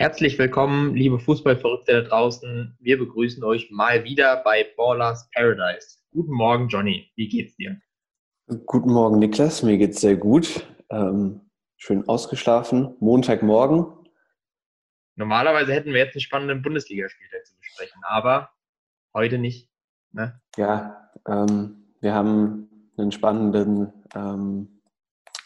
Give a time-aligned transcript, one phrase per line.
[0.00, 2.74] Herzlich willkommen, liebe Fußballverrückte da draußen.
[2.80, 5.98] Wir begrüßen euch mal wieder bei Ballers Paradise.
[6.10, 7.12] Guten Morgen, Johnny.
[7.16, 7.78] Wie geht's dir?
[8.64, 9.62] Guten Morgen, Niklas.
[9.62, 10.66] Mir geht's sehr gut.
[10.88, 11.42] Ähm,
[11.76, 12.96] schön ausgeschlafen.
[13.00, 13.84] Montagmorgen.
[15.16, 18.48] Normalerweise hätten wir jetzt einen spannenden Bundesligaspieltag zu besprechen, aber
[19.12, 19.68] heute nicht.
[20.12, 20.40] Ne?
[20.56, 24.80] Ja, ähm, wir haben einen spannenden ähm,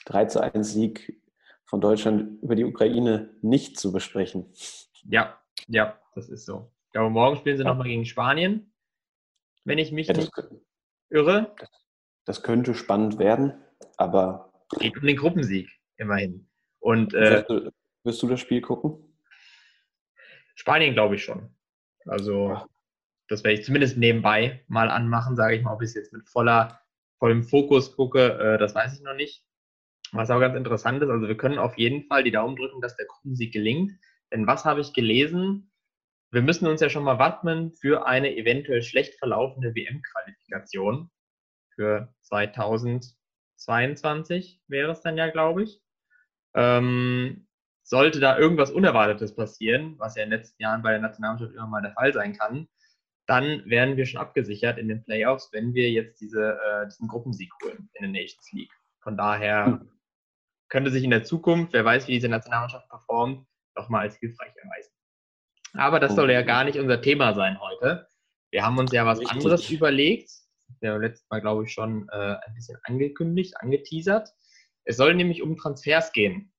[0.05, 1.21] 3 zu 1 Sieg
[1.75, 4.47] von Deutschland über die Ukraine nicht zu besprechen.
[5.09, 6.71] Ja, ja, das ist so.
[6.87, 7.69] Ich glaube, morgen spielen sie ja.
[7.69, 8.73] nochmal gegen Spanien,
[9.65, 10.31] wenn ich mich ja, nicht
[11.11, 11.53] irre.
[11.59, 11.71] Das,
[12.27, 13.55] das, könnte spannend werden,
[13.97, 14.53] aber.
[14.79, 16.49] Geht um den Gruppensieg, immerhin.
[16.79, 17.73] Und, äh, du,
[18.05, 19.13] wirst du das Spiel gucken?
[20.55, 21.57] Spanien glaube ich schon.
[22.07, 22.57] Also,
[23.27, 25.75] das werde ich zumindest nebenbei mal anmachen, sage ich mal.
[25.75, 26.81] Ob ich es jetzt mit voller,
[27.19, 29.45] vollem Fokus gucke, äh, das weiß ich noch nicht.
[30.15, 32.97] Was auch ganz interessant ist, also wir können auf jeden Fall die Daumen drücken, dass
[32.97, 33.91] der Gruppensieg gelingt.
[34.33, 35.73] Denn was habe ich gelesen?
[36.31, 41.11] Wir müssen uns ja schon mal wappnen für eine eventuell schlecht verlaufende WM-Qualifikation
[41.75, 45.83] für 2022 wäre es dann ja, glaube ich.
[46.55, 47.49] Ähm,
[47.83, 51.67] sollte da irgendwas Unerwartetes passieren, was ja in den letzten Jahren bei der Nationalmannschaft immer
[51.67, 52.69] mal der Fall sein kann,
[53.27, 57.51] dann wären wir schon abgesichert in den Playoffs, wenn wir jetzt diese, äh, diesen Gruppensieg
[57.65, 58.71] holen in der Nations League.
[59.01, 59.91] Von daher hm
[60.75, 64.53] könnte sich in der Zukunft, wer weiß, wie diese Nationalmannschaft performt, doch mal als hilfreich
[64.57, 64.91] erweisen.
[65.75, 68.09] Aber das soll ja gar nicht unser Thema sein heute.
[68.51, 69.37] Wir haben uns ja was Richtig.
[69.37, 70.33] anderes überlegt.
[70.81, 74.31] Wir haben letztes Mal, glaube ich, schon äh, ein bisschen angekündigt, angeteasert.
[74.83, 76.53] Es soll nämlich um Transfers gehen.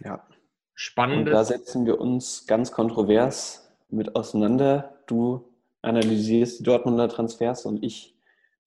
[0.00, 0.26] Ja.
[0.72, 1.26] Spannendes.
[1.26, 5.02] Und da setzen wir uns ganz kontrovers mit auseinander.
[5.06, 8.16] Du analysierst die Dortmunder Transfers und ich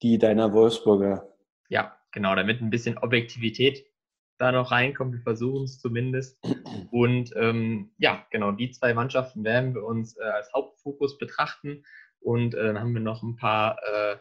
[0.02, 1.34] die deiner Wolfsburger.
[1.68, 3.86] Ja, genau, damit ein bisschen Objektivität
[4.38, 5.12] da noch reinkommt.
[5.12, 6.36] Wir versuchen es zumindest.
[6.90, 11.84] Und ähm, ja, genau, die zwei Mannschaften werden wir uns äh, als Hauptfokus betrachten.
[12.18, 14.16] Und äh, dann haben wir noch ein paar äh,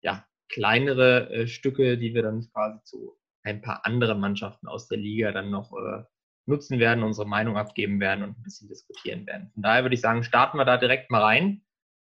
[0.00, 4.98] ja, kleinere äh, Stücke, die wir dann quasi zu ein paar anderen Mannschaften aus der
[4.98, 6.04] Liga dann noch äh,
[6.46, 9.50] nutzen werden, unsere Meinung abgeben werden und ein bisschen diskutieren werden.
[9.54, 11.62] Von daher würde ich sagen, starten wir da direkt mal rein.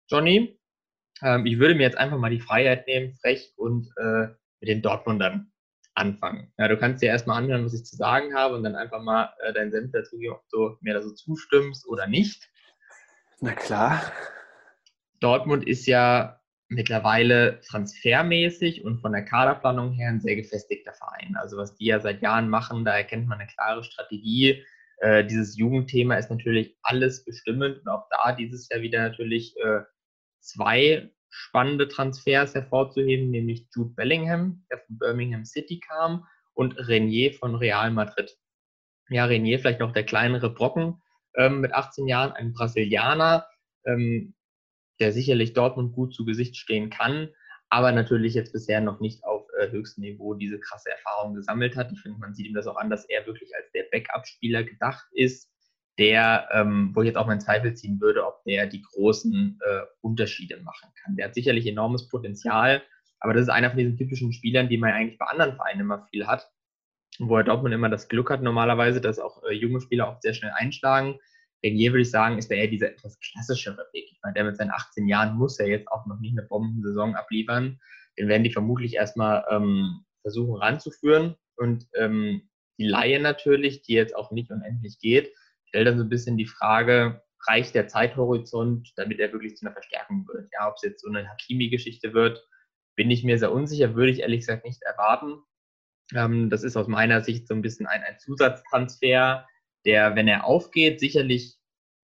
[0.09, 0.59] Johnny,
[1.21, 4.28] ähm, ich würde mir jetzt einfach mal die Freiheit nehmen, frech und äh,
[4.64, 5.52] mit den Dortmundern
[5.94, 6.50] anfangen.
[6.56, 9.34] Ja, du kannst dir erstmal anhören, was ich zu sagen habe und dann einfach mal
[9.42, 12.50] äh, deinen Senf dazu geben, ob du mir da so zustimmst oder nicht.
[13.41, 14.00] Na klar.
[15.20, 21.36] Dortmund ist ja mittlerweile transfermäßig und von der Kaderplanung her ein sehr gefestigter Verein.
[21.36, 24.64] Also was die ja seit Jahren machen, da erkennt man eine klare Strategie.
[24.98, 29.82] Äh, dieses Jugendthema ist natürlich alles bestimmend und auch da dieses Jahr wieder natürlich äh,
[30.41, 37.56] zwei spannende Transfers hervorzuheben, nämlich Jude Bellingham, der von Birmingham City kam, und Renier von
[37.56, 38.39] Real Madrid.
[39.09, 41.03] Ja, Renier vielleicht noch der kleinere Brocken
[41.37, 43.49] ähm, mit 18 Jahren, ein Brasilianer,
[43.84, 44.34] ähm,
[45.00, 47.31] der sicherlich Dortmund gut zu Gesicht stehen kann,
[47.69, 51.91] aber natürlich jetzt bisher noch nicht auf äh, höchstem Niveau diese krasse Erfahrung gesammelt hat.
[51.91, 55.09] Ich finde, man sieht ihm das auch an, dass er wirklich als der Backup-Spieler gedacht
[55.11, 55.50] ist,
[55.99, 59.81] der, ähm, wo ich jetzt auch meinen Zweifel ziehen würde, ob der die großen äh,
[60.00, 61.16] Unterschiede machen kann.
[61.16, 62.82] Der hat sicherlich enormes Potenzial,
[63.21, 66.06] aber das ist einer von diesen typischen Spielern, die man eigentlich bei anderen Vereinen immer
[66.10, 66.50] viel hat,
[67.19, 70.34] wo er Dortmund immer das Glück hat normalerweise, dass auch äh, junge Spieler auch sehr
[70.34, 71.19] schnell einschlagen.
[71.65, 74.11] Renier würde ich sagen, ist der eher dieser etwas klassischere Weg.
[74.11, 77.15] Ich meine, der mit seinen 18 Jahren muss ja jetzt auch noch nicht eine Bombensaison
[77.15, 77.81] abliefern.
[78.19, 84.16] Den werden die vermutlich erstmal ähm, versuchen ranzuführen und ähm, die Laie natürlich, die jetzt
[84.16, 85.32] auch nicht unendlich geht,
[85.75, 89.73] stellt dann so ein bisschen die Frage, reicht der Zeithorizont, damit er wirklich zu einer
[89.73, 90.49] Verstärkung wird?
[90.53, 92.47] Ja, ob es jetzt so eine Hakimi-Geschichte wird,
[92.95, 95.43] bin ich mir sehr unsicher, würde ich ehrlich gesagt nicht erwarten.
[96.15, 99.49] Ähm, das ist aus meiner Sicht so ein bisschen ein, ein Zusatztransfer,
[99.85, 101.57] der, wenn er aufgeht, sicherlich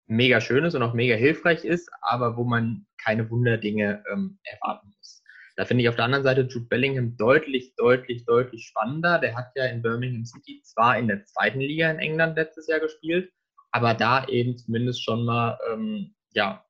[0.07, 4.95] mega schön ist und auch mega hilfreich ist, aber wo man keine Wunderdinge ähm, erwarten
[4.97, 5.23] muss.
[5.57, 9.19] Da finde ich auf der anderen Seite Jude Bellingham deutlich, deutlich, deutlich spannender.
[9.19, 12.81] Der hat ja in Birmingham City zwar in der zweiten Liga in England letztes Jahr
[12.81, 13.31] gespielt,
[13.71, 16.65] aber da eben zumindest schon mal, ähm, ja,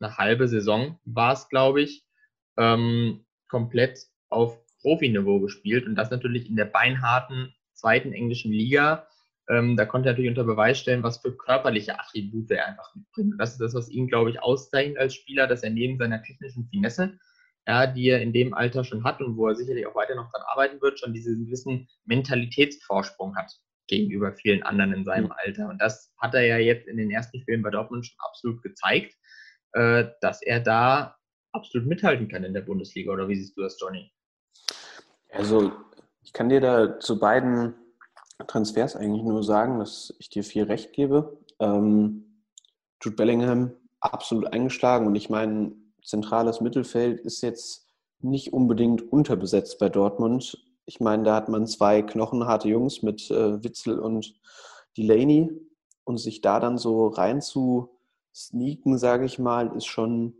[0.00, 2.04] eine halbe Saison war es, glaube ich,
[2.56, 3.98] ähm, komplett
[4.28, 9.06] auf Profiniveau gespielt und das natürlich in der beinharten zweiten englischen Liga.
[9.48, 13.32] Ähm, da konnte er natürlich unter Beweis stellen, was für körperliche Attribute er einfach mitbringt.
[13.32, 16.22] Und das ist das, was ihn, glaube ich, auszeichnet als Spieler, dass er neben seiner
[16.22, 17.18] technischen Finesse,
[17.66, 20.30] ja, die er in dem Alter schon hat und wo er sicherlich auch weiter noch
[20.30, 23.52] dran arbeiten wird, schon diesen gewissen Mentalitätsvorsprung hat
[23.92, 25.68] gegenüber vielen anderen in seinem Alter.
[25.68, 29.14] Und das hat er ja jetzt in den ersten Spielen bei Dortmund schon absolut gezeigt,
[29.72, 31.16] äh, dass er da
[31.52, 33.12] absolut mithalten kann in der Bundesliga.
[33.12, 34.10] Oder wie siehst du das, Johnny?
[35.30, 35.72] Also,
[36.22, 37.74] ich kann dir da zu beiden
[38.46, 41.38] Transfers eigentlich nur sagen, dass ich dir viel recht gebe.
[41.60, 42.46] Ähm,
[43.02, 45.72] Jude Bellingham absolut eingeschlagen und ich meine,
[46.02, 47.88] zentrales Mittelfeld ist jetzt
[48.20, 50.56] nicht unbedingt unterbesetzt bei Dortmund.
[50.84, 54.34] Ich meine, da hat man zwei knochenharte Jungs mit äh, Witzel und
[54.96, 55.50] Delaney
[56.04, 57.90] und sich da dann so rein zu
[58.34, 60.34] sneaken, sage ich mal, ist schon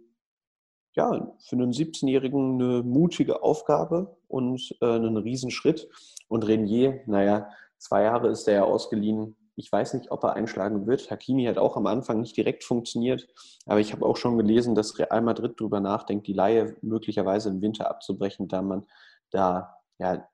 [0.94, 5.88] ja, für einen 17-Jährigen eine mutige Aufgabe und äh, einen Riesenschritt.
[6.28, 7.48] Und Renier, naja,
[7.78, 9.36] zwei Jahre ist er ja ausgeliehen.
[9.56, 11.10] Ich weiß nicht, ob er einschlagen wird.
[11.10, 13.26] Hakimi hat auch am Anfang nicht direkt funktioniert,
[13.66, 17.60] aber ich habe auch schon gelesen, dass Real Madrid darüber nachdenkt, die Laie möglicherweise im
[17.60, 18.86] Winter abzubrechen, da man
[19.30, 20.28] da ja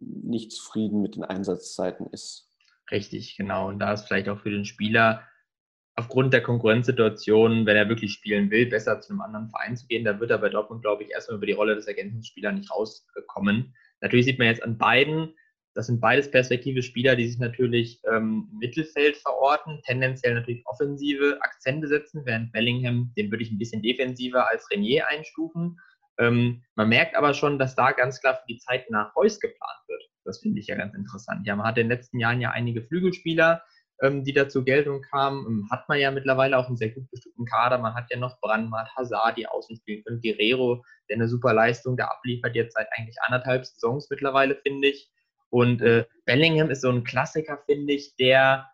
[0.00, 2.48] nicht zufrieden mit den Einsatzzeiten ist.
[2.90, 3.68] Richtig, genau.
[3.68, 5.26] Und da ist vielleicht auch für den Spieler
[5.94, 10.04] aufgrund der Konkurrenzsituation, wenn er wirklich spielen will, besser zu einem anderen Verein zu gehen.
[10.04, 13.74] Da wird er bei Dortmund, glaube ich, erstmal über die Rolle des Ergänzungsspielers nicht rauskommen.
[14.00, 15.34] Natürlich sieht man jetzt an beiden,
[15.74, 21.38] das sind beides perspektive Spieler, die sich natürlich ähm, im Mittelfeld verorten, tendenziell natürlich offensive
[21.42, 25.78] Akzente setzen, während Bellingham, den würde ich ein bisschen defensiver als Renier einstufen.
[26.20, 29.80] Ähm, man merkt aber schon, dass da ganz klar für die Zeit nach Reus geplant
[29.88, 30.02] wird.
[30.24, 31.46] Das finde ich ja ganz interessant.
[31.46, 33.62] Ja, man hat in den letzten Jahren ja einige Flügelspieler,
[34.02, 35.46] ähm, die da zur Geltung kamen.
[35.46, 37.78] Ähm, hat man ja mittlerweile auch einen sehr gut bestimmten Kader.
[37.78, 41.96] Man hat ja noch Brandmart, Hazard, die außen spielen können, Guerrero, der eine super Leistung
[41.96, 45.10] da abliefert, jetzt seit eigentlich anderthalb Saisons mittlerweile, finde ich.
[45.48, 48.70] Und äh, Bellingham ist so ein Klassiker, finde ich, der,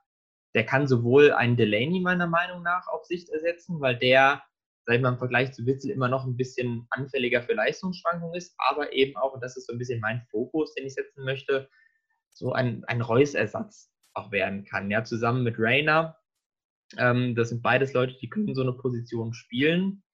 [0.54, 4.42] der kann sowohl einen Delaney meiner Meinung nach auf Sicht ersetzen, weil der,
[4.86, 8.54] sag ich mal, im Vergleich zu Witzel immer noch ein bisschen anfälliger für Leistungsschwankungen ist,
[8.56, 11.68] aber eben auch, und das ist so ein bisschen mein Fokus, den ich setzen möchte,
[12.32, 14.90] so ein, ein Reus-Ersatz auch werden kann.
[14.90, 16.16] Ja, zusammen mit Rainer.
[16.96, 20.04] Ähm, das sind beides Leute, die können so eine Position spielen.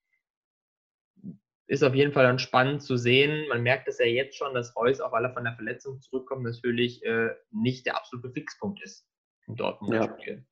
[1.67, 3.47] Ist auf jeden Fall dann spannend zu sehen.
[3.49, 6.43] Man merkt es ja jetzt schon, dass Reus, auch weil er von der Verletzung zurückkommt,
[6.43, 9.07] natürlich äh, nicht der absolute Fixpunkt ist
[9.47, 10.17] im Dortmunder ja.
[10.19, 10.45] Spiel.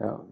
[0.00, 0.26] Ja.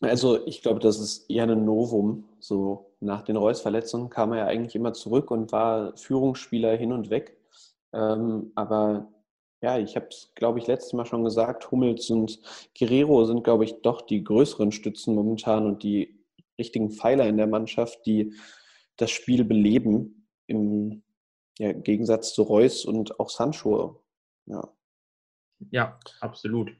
[0.00, 2.24] Also ich glaube, das ist eher ein Novum.
[2.38, 7.10] So nach den Reus-Verletzungen kam er ja eigentlich immer zurück und war Führungsspieler hin und
[7.10, 7.36] weg.
[7.92, 9.12] Ähm, aber
[9.62, 12.40] ja, ich habe es, glaube ich, letztes Mal schon gesagt, Hummels und
[12.78, 16.18] Guerrero sind, glaube ich, doch die größeren Stützen momentan und die
[16.58, 18.34] richtigen Pfeiler in der Mannschaft, die
[18.96, 21.02] das Spiel beleben, im
[21.58, 24.02] ja, Gegensatz zu Reus und auch Sancho.
[24.46, 24.68] Ja,
[25.70, 26.70] ja absolut.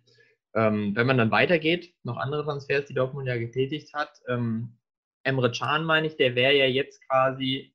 [0.55, 4.21] Ähm, wenn man dann weitergeht, noch andere Transfers, die Dortmund ja getätigt hat.
[4.29, 4.77] Ähm,
[5.23, 7.75] Emre Can, meine ich, der wäre ja jetzt quasi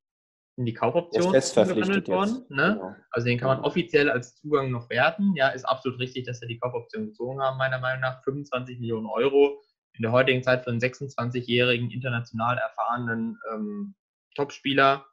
[0.57, 2.45] in die Kaufoption verhandelt worden.
[2.49, 2.73] Ne?
[2.75, 2.95] Genau.
[3.11, 5.35] Also den kann man offiziell als Zugang noch werten.
[5.35, 8.23] Ja, ist absolut richtig, dass er die Kaufoption gezogen haben, meiner Meinung nach.
[8.23, 9.61] 25 Millionen Euro
[9.93, 13.95] in der heutigen Zeit für einen 26-jährigen, international erfahrenen ähm,
[14.35, 15.05] Topspieler.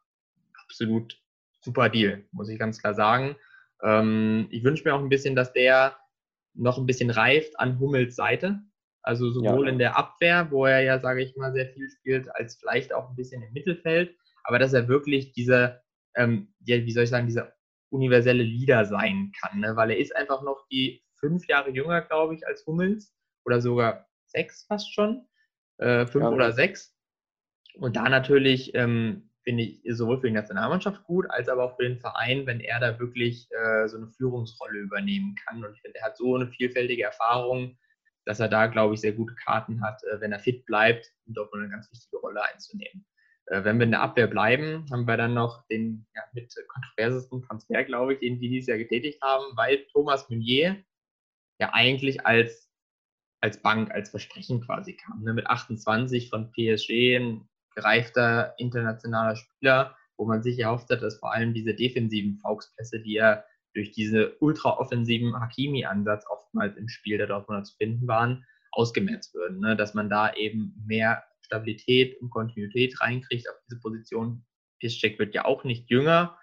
[0.63, 1.17] Absolut
[1.61, 3.35] super Deal, muss ich ganz klar sagen.
[3.81, 5.97] Ähm, ich wünsche mir auch ein bisschen, dass der
[6.53, 8.59] noch ein bisschen reift an Hummels Seite.
[9.01, 9.71] Also sowohl ja.
[9.73, 13.09] in der Abwehr, wo er ja, sage ich mal, sehr viel spielt, als vielleicht auch
[13.09, 15.81] ein bisschen im Mittelfeld aber dass er wirklich dieser,
[16.15, 17.53] ähm, ja, wie soll ich sagen, dieser
[17.89, 19.75] universelle Leader sein kann, ne?
[19.75, 23.15] weil er ist einfach noch die fünf Jahre jünger, glaube ich, als Hummels
[23.45, 25.27] oder sogar sechs fast schon,
[25.77, 26.29] äh, fünf ja.
[26.29, 26.95] oder sechs.
[27.75, 31.83] Und da natürlich ähm, finde ich sowohl für die Nationalmannschaft gut, als aber auch für
[31.83, 35.63] den Verein, wenn er da wirklich äh, so eine Führungsrolle übernehmen kann.
[35.63, 37.77] Und ich finde, er hat so eine vielfältige Erfahrung,
[38.25, 41.33] dass er da, glaube ich, sehr gute Karten hat, äh, wenn er fit bleibt, um
[41.33, 43.05] dort eine ganz wichtige Rolle einzunehmen.
[43.47, 47.41] Äh, wenn wir in der Abwehr bleiben, haben wir dann noch den ja, mit kontroversesten
[47.43, 50.83] Transfer, glaube ich, den wir dieses Jahr getätigt haben, weil Thomas Meunier
[51.59, 52.71] ja eigentlich als,
[53.41, 55.23] als Bank, als Versprechen quasi kam.
[55.23, 55.33] Ne?
[55.33, 57.19] Mit 28 von PSG,
[57.75, 63.13] gereifter internationaler Spieler, wo man sich erhofft hat, dass vor allem diese defensiven Fauxpässe, die
[63.13, 69.59] ja durch diese ultra-offensiven Hakimi-Ansatz oftmals im Spiel der Dortmunder zu finden waren, ausgemerzt würden.
[69.59, 69.75] Ne?
[69.75, 74.45] Dass man da eben mehr Stabilität und Kontinuität reinkriegt auf diese Position.
[74.79, 76.37] Piszczek wird ja auch nicht jünger.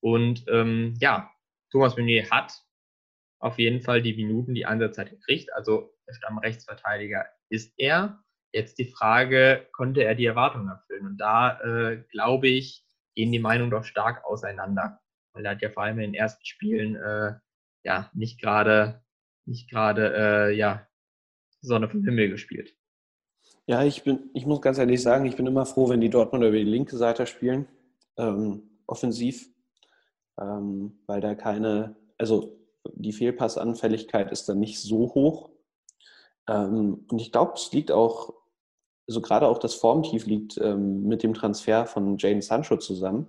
[0.00, 1.30] Und ähm, ja,
[1.70, 2.52] Thomas Meunier hat
[3.40, 5.52] auf jeden Fall die Minuten, die Einsatzzeit gekriegt.
[5.52, 8.22] Also der Stammrechtsverteidiger ist er.
[8.52, 11.06] Jetzt die Frage, konnte er die Erwartungen erfüllen?
[11.06, 15.00] Und da äh, glaube ich, gehen die Meinungen doch stark auseinander.
[15.32, 17.34] Weil er hat ja vor allem in den ersten Spielen äh,
[17.84, 19.02] ja nicht gerade
[19.44, 20.86] nicht gerade äh, ja
[21.60, 22.74] Sonne vom Himmel gespielt.
[23.66, 26.48] Ja, ich bin, ich muss ganz ehrlich sagen, ich bin immer froh, wenn die Dortmunder
[26.48, 27.66] über die linke Seite spielen,
[28.16, 29.46] ähm, offensiv,
[30.40, 32.58] ähm, weil da keine, also
[32.94, 35.50] die Fehlpassanfälligkeit ist dann nicht so hoch.
[36.48, 38.34] Ähm, und ich glaube, es liegt auch,
[39.08, 43.26] also gerade auch das Formtief liegt ähm, mit dem Transfer von Jane Sancho zusammen.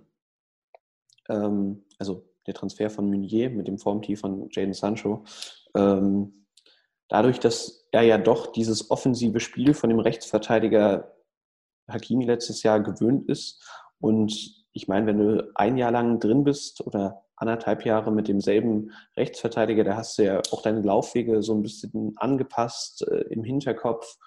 [1.30, 5.24] Ähm, also der Transfer von Meunier mit dem Formtief von Jaden Sancho.
[5.76, 6.46] Ähm,
[7.08, 11.16] dadurch, dass er ja doch dieses offensive Spiel von dem Rechtsverteidiger
[11.88, 13.64] Hakimi letztes Jahr gewöhnt ist.
[14.00, 18.92] Und ich meine, wenn du ein Jahr lang drin bist oder anderthalb Jahre mit demselben
[19.16, 24.18] Rechtsverteidiger, da hast du ja auch deine Laufwege so ein bisschen angepasst äh, im Hinterkopf.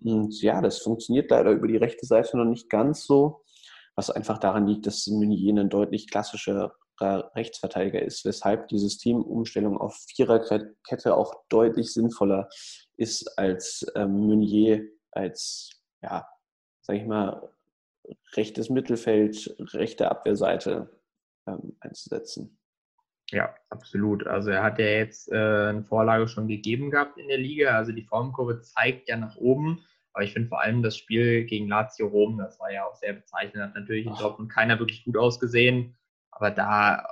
[0.00, 3.42] Und ja, das funktioniert leider über die rechte Seite noch nicht ganz so,
[3.94, 9.94] was einfach daran liegt, dass Meunier ein deutlich klassischer Rechtsverteidiger ist, weshalb die Systemumstellung auf
[10.08, 12.48] Viererkette auch deutlich sinnvoller
[12.96, 15.70] ist als ähm, Meunier als,
[16.02, 16.26] ja,
[16.82, 17.50] sag ich mal,
[18.34, 21.00] rechtes Mittelfeld, rechte Abwehrseite
[21.46, 22.58] ähm, einzusetzen.
[23.32, 24.26] Ja, absolut.
[24.26, 27.76] Also er hat ja jetzt äh, eine Vorlage schon gegeben gehabt in der Liga.
[27.76, 29.84] Also die Formkurve zeigt ja nach oben.
[30.12, 33.12] Aber ich finde vor allem das Spiel gegen Lazio Rom, das war ja auch sehr
[33.12, 35.94] bezeichnend, hat natürlich in Dortmund keiner wirklich gut ausgesehen.
[36.30, 37.06] Aber da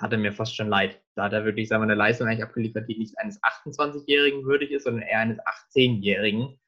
[0.00, 1.00] hat er mir fast schon leid.
[1.14, 4.70] Da hat er wirklich, sagen wir, eine Leistung eigentlich abgeliefert, die nicht eines 28-Jährigen würdig
[4.70, 6.58] ist, sondern eher eines 18-Jährigen.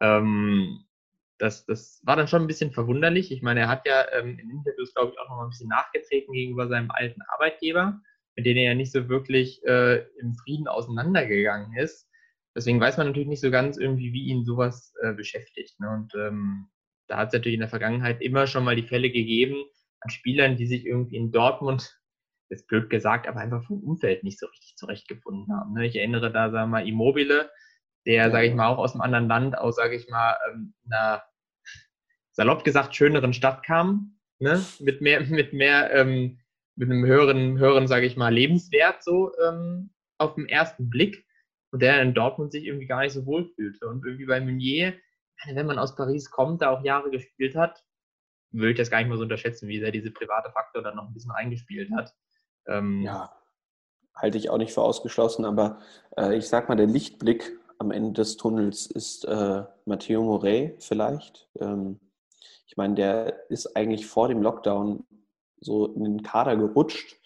[0.00, 0.84] Ähm,
[1.38, 3.32] das, das war dann schon ein bisschen verwunderlich.
[3.32, 5.68] Ich meine, er hat ja ähm, in Interviews, glaube ich, auch noch mal ein bisschen
[5.68, 8.00] nachgetreten gegenüber seinem alten Arbeitgeber,
[8.36, 12.08] mit dem er ja nicht so wirklich äh, im Frieden auseinandergegangen ist.
[12.54, 15.78] Deswegen weiß man natürlich nicht so ganz irgendwie, wie ihn sowas äh, beschäftigt.
[15.80, 15.88] Ne?
[15.90, 16.68] Und ähm,
[17.08, 19.64] da hat es natürlich in der Vergangenheit immer schon mal die Fälle gegeben
[20.00, 21.98] an Spielern, die sich irgendwie in Dortmund,
[22.50, 25.72] jetzt blöd gesagt, aber einfach vom Umfeld nicht so richtig zurechtgefunden haben.
[25.72, 25.86] Ne?
[25.86, 27.50] Ich erinnere da, sagen wir mal, Immobile,
[28.06, 31.22] der, sage ich mal, auch aus einem anderen Land, aus, sage ich mal, ähm, einer
[32.32, 34.62] salopp gesagt schöneren Stadt kam, ne?
[34.80, 36.41] mit mehr, mit mehr, ähm,
[36.76, 41.26] mit einem höheren, höheren, sage ich mal, Lebenswert so ähm, auf den ersten Blick
[41.70, 43.86] und der in Dortmund sich irgendwie gar nicht so wohl fühlte.
[43.88, 44.94] Und irgendwie bei Meunier,
[45.46, 47.84] wenn man aus Paris kommt, da auch Jahre gespielt hat,
[48.52, 51.06] würde ich das gar nicht mal so unterschätzen, wie sehr diese private Faktor dann noch
[51.06, 52.14] ein bisschen eingespielt hat.
[52.66, 53.34] Ähm, ja,
[54.14, 55.80] halte ich auch nicht für ausgeschlossen, aber
[56.16, 61.48] äh, ich sag mal, der Lichtblick am Ende des Tunnels ist äh, Matteo Morey vielleicht.
[61.58, 61.98] Ähm,
[62.66, 65.04] ich meine, der ist eigentlich vor dem Lockdown
[65.62, 67.16] so in den Kader gerutscht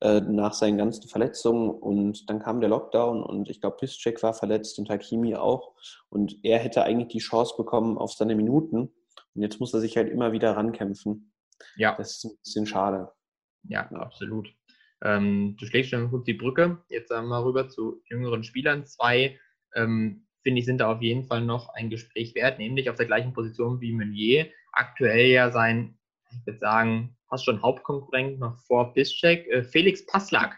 [0.00, 4.34] äh, nach seinen ganzen Verletzungen und dann kam der Lockdown und ich glaube, Piszczek war
[4.34, 5.74] verletzt und Hakimi auch
[6.08, 8.90] und er hätte eigentlich die Chance bekommen auf seine Minuten
[9.34, 11.32] und jetzt muss er sich halt immer wieder rankämpfen.
[11.76, 11.94] Ja.
[11.96, 13.10] Das ist ein bisschen schade.
[13.64, 14.48] Ja, absolut.
[15.02, 16.82] Ähm, du schlägst schon gut die Brücke.
[16.88, 18.86] Jetzt sagen wir mal rüber zu jüngeren Spielern.
[18.86, 19.38] Zwei
[19.74, 23.06] ähm, finde ich, sind da auf jeden Fall noch ein Gespräch wert, nämlich auf der
[23.06, 24.46] gleichen Position wie Meunier.
[24.72, 25.98] Aktuell ja sein,
[26.30, 30.56] ich würde sagen, fast schon Hauptkonkurrent noch vor Bischek, äh, Felix Passlack,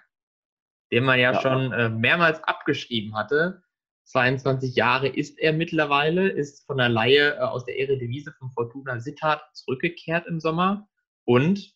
[0.93, 1.41] den man ja, ja.
[1.41, 3.63] schon äh, mehrmals abgeschrieben hatte.
[4.05, 9.01] 22 Jahre ist er mittlerweile, ist von der Laie äh, aus der Eredivisie von Fortuna
[9.01, 10.87] Sittard zurückgekehrt im Sommer
[11.25, 11.75] und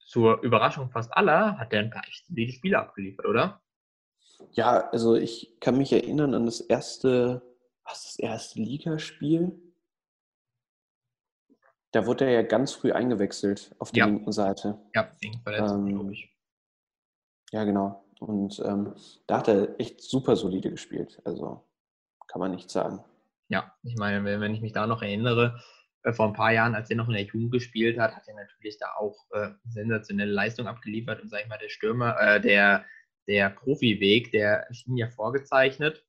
[0.00, 3.62] zur Überraschung fast aller hat er ein paar echt solide Spiele abgeliefert, oder?
[4.52, 7.40] Ja, also ich kann mich erinnern an das erste,
[7.84, 9.58] was das erste Ligaspiel.
[11.92, 14.06] Da wurde er ja ganz früh eingewechselt auf der ja.
[14.06, 14.78] linken Seite.
[14.94, 16.36] Ja, wegen Verletzung, ähm, glaube ich.
[17.52, 18.04] Ja, genau.
[18.20, 18.94] Und ähm,
[19.26, 21.20] da hat er echt super solide gespielt.
[21.24, 21.64] Also
[22.26, 23.04] kann man nicht sagen.
[23.48, 25.60] Ja, ich meine, wenn ich mich da noch erinnere,
[26.02, 28.34] äh, vor ein paar Jahren, als er noch in der Jugend gespielt hat, hat er
[28.34, 32.84] natürlich da auch äh, sensationelle Leistung abgeliefert und sag ich mal, der Stürmer, äh, der
[33.26, 36.04] der Profiweg, der schien ja vorgezeichnet.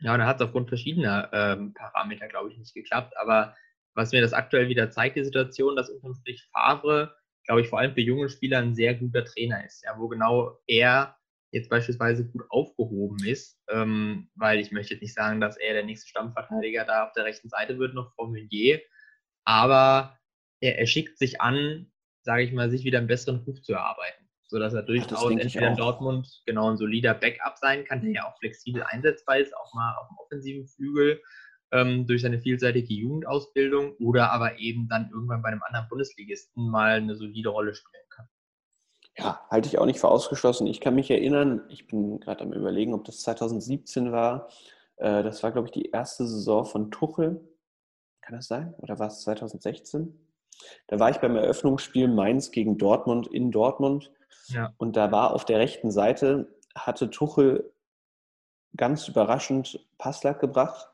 [0.00, 3.16] Ja, und da hat es aufgrund verschiedener ähm, Parameter, glaube ich, nicht geklappt.
[3.16, 3.54] Aber
[3.96, 7.78] was mir das aktuell wieder zeigt, die Situation, dass unterm Strich Favre, glaube ich, vor
[7.78, 11.16] allem für junge Spieler ein sehr guter Trainer ist, ja, wo genau er
[11.50, 15.84] jetzt beispielsweise gut aufgehoben ist, ähm, weil ich möchte jetzt nicht sagen, dass er der
[15.84, 18.80] nächste Stammverteidiger da auf der rechten Seite wird, noch vor Meunier,
[19.44, 20.18] aber
[20.60, 21.90] er, er schickt sich an,
[22.22, 25.76] sage ich mal, sich wieder einen besseren Ruf zu erarbeiten sodass er durchaus entweder in
[25.76, 29.96] Dortmund genau ein solider Backup sein kann, der ja auch flexibel einsetzbar ist, auch mal
[29.96, 31.20] auf dem offensiven Flügel
[31.76, 36.96] ähm, durch seine vielseitige Jugendausbildung oder aber eben dann irgendwann bei einem anderen Bundesligisten mal
[36.96, 38.26] eine solide Rolle spielen kann.
[39.18, 40.66] Ja, halte ich auch nicht für ausgeschlossen.
[40.66, 44.48] Ich kann mich erinnern, ich bin gerade am Überlegen, ob das 2017 war.
[44.96, 47.40] Äh, das war, glaube ich, die erste Saison von Tuchel.
[48.20, 48.74] Kann das sein?
[48.78, 50.18] Oder war es 2016?
[50.88, 54.10] Da war ich beim Eröffnungsspiel Mainz gegen Dortmund in Dortmund
[54.48, 54.72] ja.
[54.78, 57.72] Und da war auf der rechten Seite, hatte Tuchel
[58.76, 60.88] ganz überraschend Passlack gebracht.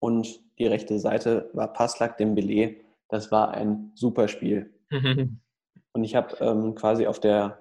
[0.00, 2.76] Und die rechte Seite war Passlack Dembele.
[3.08, 4.74] Das war ein super Spiel.
[5.92, 7.58] und ich habe ähm, quasi auf der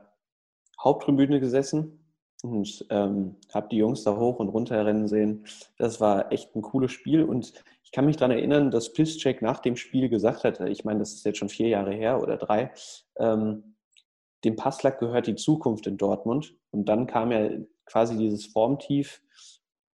[0.82, 2.14] Haupttribüne gesessen
[2.44, 5.46] und ähm, habe die Jungs da hoch und runter rennen sehen.
[5.78, 7.54] Das war echt ein cooles Spiel und
[7.84, 11.14] ich kann mich daran erinnern, dass Piszczek nach dem Spiel gesagt hatte, ich meine, das
[11.14, 12.72] ist jetzt schon vier Jahre her oder drei,
[13.18, 13.76] ähm,
[14.44, 16.56] dem Passlack gehört die Zukunft in Dortmund.
[16.72, 17.50] Und dann kam ja
[17.86, 19.22] quasi dieses Formtief,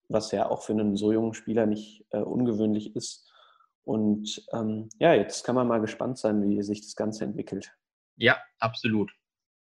[0.07, 3.29] was ja auch für einen so jungen Spieler nicht äh, ungewöhnlich ist.
[3.83, 7.74] Und ähm, ja, jetzt kann man mal gespannt sein, wie sich das Ganze entwickelt.
[8.15, 9.12] Ja, absolut.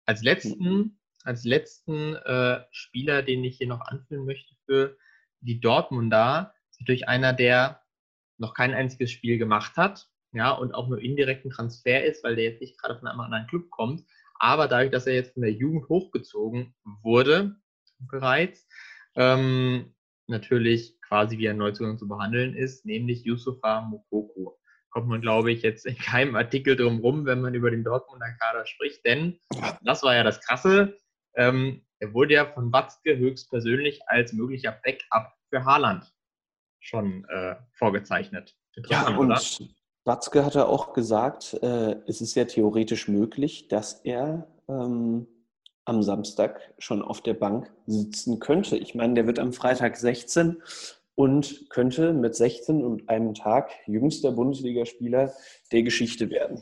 [0.05, 4.97] Als letzten, als letzten äh, Spieler, den ich hier noch anführen möchte für
[5.41, 7.81] die Dortmunder, ist natürlich einer, der
[8.37, 12.45] noch kein einziges Spiel gemacht hat, ja, und auch nur indirekten Transfer ist, weil der
[12.45, 14.03] jetzt nicht gerade von einem anderen Club kommt.
[14.39, 17.55] Aber dadurch, dass er jetzt von der Jugend hochgezogen wurde,
[17.99, 18.67] bereits,
[19.15, 19.95] ähm,
[20.27, 24.57] natürlich quasi wie ein Neuzugang zu behandeln ist, nämlich Yusufa Mukoko.
[24.89, 28.31] Kommt man, glaube ich, jetzt in keinem Artikel drum rum, wenn man über den Dortmunder
[28.39, 29.39] Kader spricht, denn
[29.81, 30.97] das war ja das Krasse.
[31.35, 36.11] Ähm, er wurde ja von Watzke höchstpersönlich als möglicher Backup für Haaland
[36.79, 38.55] schon äh, vorgezeichnet.
[38.87, 39.41] Ja, und oder?
[40.05, 45.27] Watzke hatte auch gesagt, äh, es ist ja theoretisch möglich, dass er ähm,
[45.87, 48.77] am Samstag schon auf der Bank sitzen könnte.
[48.77, 50.61] Ich meine, der wird am Freitag 16
[51.15, 55.33] und könnte mit 16 und einem Tag jüngster Bundesligaspieler
[55.71, 56.61] der Geschichte werden.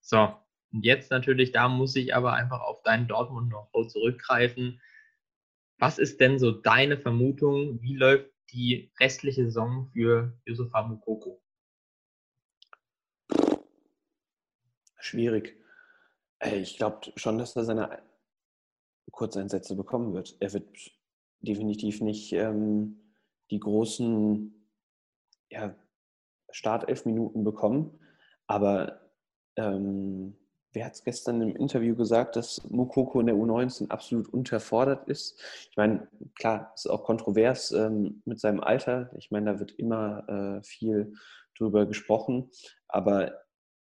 [0.00, 0.32] So,
[0.72, 4.80] und jetzt natürlich, da muss ich aber einfach auf deinen Dortmund noch zurückgreifen.
[5.78, 7.82] Was ist denn so deine Vermutung?
[7.82, 11.42] Wie läuft die restliche Saison für Yusufa Mukoko?
[15.00, 15.56] Schwierig.
[16.44, 18.02] Ich glaube schon, dass er seine
[19.10, 20.36] Kurzeinsätze bekommen wird.
[20.40, 20.66] Er wird
[21.40, 22.98] definitiv nicht ähm,
[23.50, 24.68] die großen
[25.50, 25.74] ja,
[26.50, 27.98] Startelf-Minuten bekommen.
[28.46, 29.00] Aber
[29.56, 30.36] ähm,
[30.72, 35.40] wer hat es gestern im Interview gesagt, dass Mukoko in der U19 absolut unterfordert ist?
[35.70, 39.10] Ich meine, klar, ist auch kontrovers ähm, mit seinem Alter.
[39.18, 41.14] Ich meine, da wird immer äh, viel
[41.56, 42.50] drüber gesprochen.
[42.88, 43.32] Aber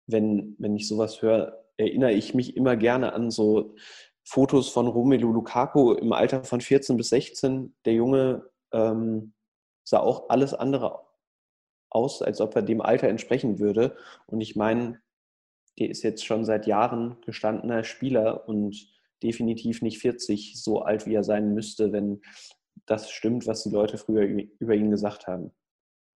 [0.06, 3.74] wenn, wenn ich sowas höre, erinnere ich mich immer gerne an so
[4.24, 7.76] Fotos von Romelu Lukaku im Alter von 14 bis 16.
[7.84, 9.34] Der Junge ähm,
[9.84, 11.00] sah auch alles andere
[11.90, 13.96] aus, als ob er dem Alter entsprechen würde.
[14.26, 15.00] Und ich meine,
[15.78, 18.88] der ist jetzt schon seit Jahren gestandener Spieler und
[19.22, 22.22] definitiv nicht 40, so alt wie er sein müsste, wenn
[22.86, 24.24] das stimmt, was die Leute früher
[24.58, 25.52] über ihn gesagt haben.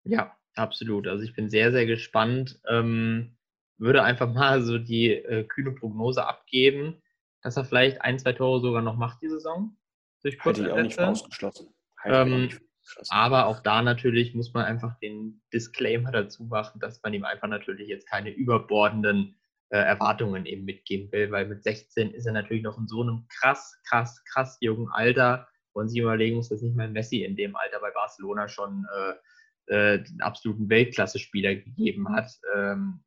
[0.05, 1.09] Ja, absolut.
[1.09, 2.61] Also ich bin sehr, sehr gespannt.
[2.69, 3.37] Ähm,
[3.79, 7.03] würde einfach mal so die äh, kühne Prognose abgeben
[7.47, 9.77] dass er vielleicht ein, zwei Tore sogar noch macht die Saison.
[10.25, 11.73] Durch Halte ich auch nicht ausgeschlossen.
[12.05, 13.13] Ähm, nicht ausgeschlossen.
[13.13, 17.47] Aber auch da natürlich muss man einfach den Disclaimer dazu machen, dass man ihm einfach
[17.47, 19.37] natürlich jetzt keine überbordenden
[19.69, 23.29] äh, Erwartungen eben mitgeben will, weil mit 16 ist er natürlich noch in so einem
[23.29, 25.47] krass, krass, krass jungen Alter.
[25.73, 29.73] Und Sie überlegen uns, dass nicht mal Messi in dem Alter bei Barcelona schon äh,
[29.73, 32.29] äh, den absoluten Weltklasse-Spieler gegeben hat.
[32.57, 33.05] Ähm,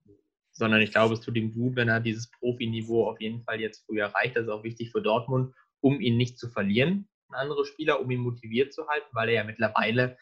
[0.59, 3.85] sondern ich glaube, es tut ihm gut, wenn er dieses Profiniveau auf jeden Fall jetzt
[3.85, 4.35] früh erreicht.
[4.35, 8.19] Das ist auch wichtig für Dortmund, um ihn nicht zu verlieren, andere Spieler, um ihn
[8.19, 10.17] motiviert zu halten, weil er ja mittlerweile,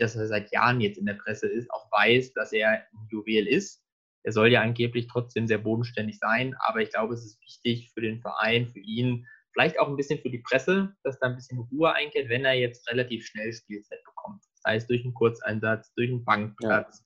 [0.00, 3.46] dass er seit Jahren jetzt in der Presse ist, auch weiß, dass er ein Juwel
[3.46, 3.82] ist.
[4.24, 8.00] Er soll ja angeblich trotzdem sehr bodenständig sein, aber ich glaube, es ist wichtig für
[8.00, 11.58] den Verein, für ihn, vielleicht auch ein bisschen für die Presse, dass da ein bisschen
[11.58, 14.42] Ruhe einkehrt, wenn er jetzt relativ schnell Spielzeit bekommt.
[14.54, 17.04] Sei es durch einen Kurzeinsatz, durch einen Bankplatz.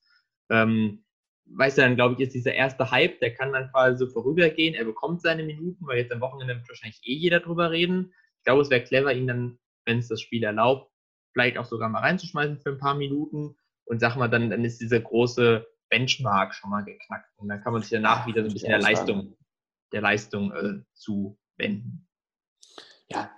[0.50, 0.62] Ja.
[0.62, 1.05] Ähm,
[1.46, 4.74] weißt du, dann glaube ich, ist dieser erste Hype, der kann dann quasi so vorübergehen.
[4.74, 8.12] Er bekommt seine Minuten, weil jetzt am Wochenende wird wahrscheinlich eh jeder drüber reden.
[8.38, 10.90] Ich glaube, es wäre clever, ihn dann, wenn es das Spiel erlaubt,
[11.32, 13.56] vielleicht auch sogar mal reinzuschmeißen für ein paar Minuten.
[13.84, 17.30] Und sag mal, dann, dann ist dieser große Benchmark schon mal geknackt.
[17.36, 19.36] Und dann kann man sich danach wieder so ein bisschen der Leistung,
[19.92, 22.08] der Leistung äh, zuwenden.
[23.08, 23.30] Ja,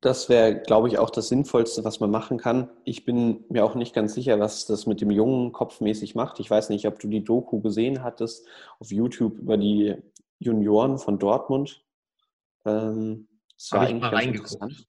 [0.00, 2.70] das wäre, glaube ich, auch das Sinnvollste, was man machen kann.
[2.84, 6.38] Ich bin mir auch nicht ganz sicher, was das mit dem Jungen kopfmäßig macht.
[6.38, 8.46] Ich weiß nicht, ob du die Doku gesehen hattest
[8.78, 9.96] auf YouTube über die
[10.38, 11.82] Junioren von Dortmund.
[12.64, 14.88] Ähm, das war eigentlich ganz interessant.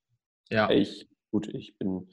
[0.49, 0.69] Ja.
[0.69, 2.09] Ich, gut, ich bin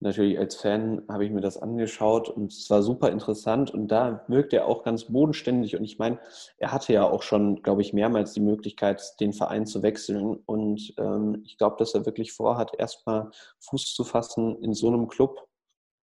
[0.00, 4.24] natürlich als Fan habe ich mir das angeschaut und es war super interessant und da
[4.28, 6.20] wirkt er auch ganz bodenständig und ich meine,
[6.58, 10.94] er hatte ja auch schon, glaube ich, mehrmals die Möglichkeit, den Verein zu wechseln und
[10.98, 13.30] ähm, ich glaube, dass er wirklich vorhat, erstmal
[13.60, 15.44] Fuß zu fassen in so einem Club.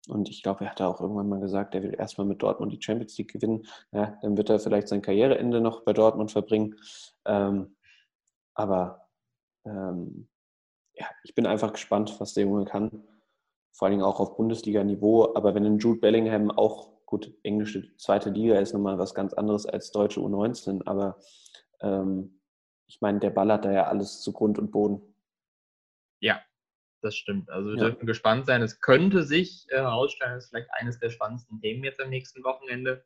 [0.07, 2.81] Und ich glaube, er hat auch irgendwann mal gesagt, er will erstmal mit Dortmund die
[2.81, 6.75] Champions League gewinnen, ja, dann wird er vielleicht sein Karriereende noch bei Dortmund verbringen,
[7.25, 7.75] ähm,
[8.55, 9.07] aber
[9.65, 10.27] ähm,
[10.95, 13.03] ja, ich bin einfach gespannt, was der Junge kann
[13.73, 15.33] vor allen Dingen auch auf Bundesliga-Niveau.
[15.35, 19.65] Aber wenn ein Jude Bellingham auch, gut, englische zweite Liga ist nochmal was ganz anderes
[19.65, 21.19] als deutsche U19, aber
[21.81, 22.39] ähm,
[22.87, 25.01] ich meine, der ballert da ja alles zu Grund und Boden.
[26.19, 26.41] Ja,
[27.01, 27.49] das stimmt.
[27.49, 27.89] Also wir ja.
[27.89, 28.61] dürfen gespannt sein.
[28.61, 32.43] Es könnte sich äh, herausstellen, das ist vielleicht eines der spannendsten Themen jetzt am nächsten
[32.43, 33.03] Wochenende.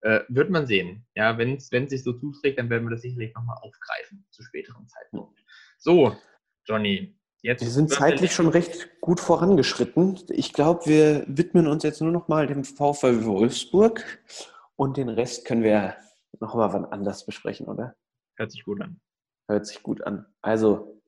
[0.00, 1.06] Äh, wird man sehen.
[1.16, 4.86] Ja, wenn es sich so zuträgt, dann werden wir das sicherlich nochmal aufgreifen zu späteren
[4.86, 5.40] Zeitpunkt.
[5.78, 6.16] So,
[6.64, 7.17] Johnny.
[7.40, 10.20] Jetzt wir sind zeitlich schon recht gut vorangeschritten.
[10.30, 14.18] Ich glaube, wir widmen uns jetzt nur noch mal dem VfL Wolfsburg
[14.74, 15.94] und den Rest können wir
[16.40, 17.94] noch mal wann anders besprechen, oder?
[18.36, 19.00] Hört sich gut an.
[19.48, 20.26] Hört sich gut an.
[20.42, 21.00] Also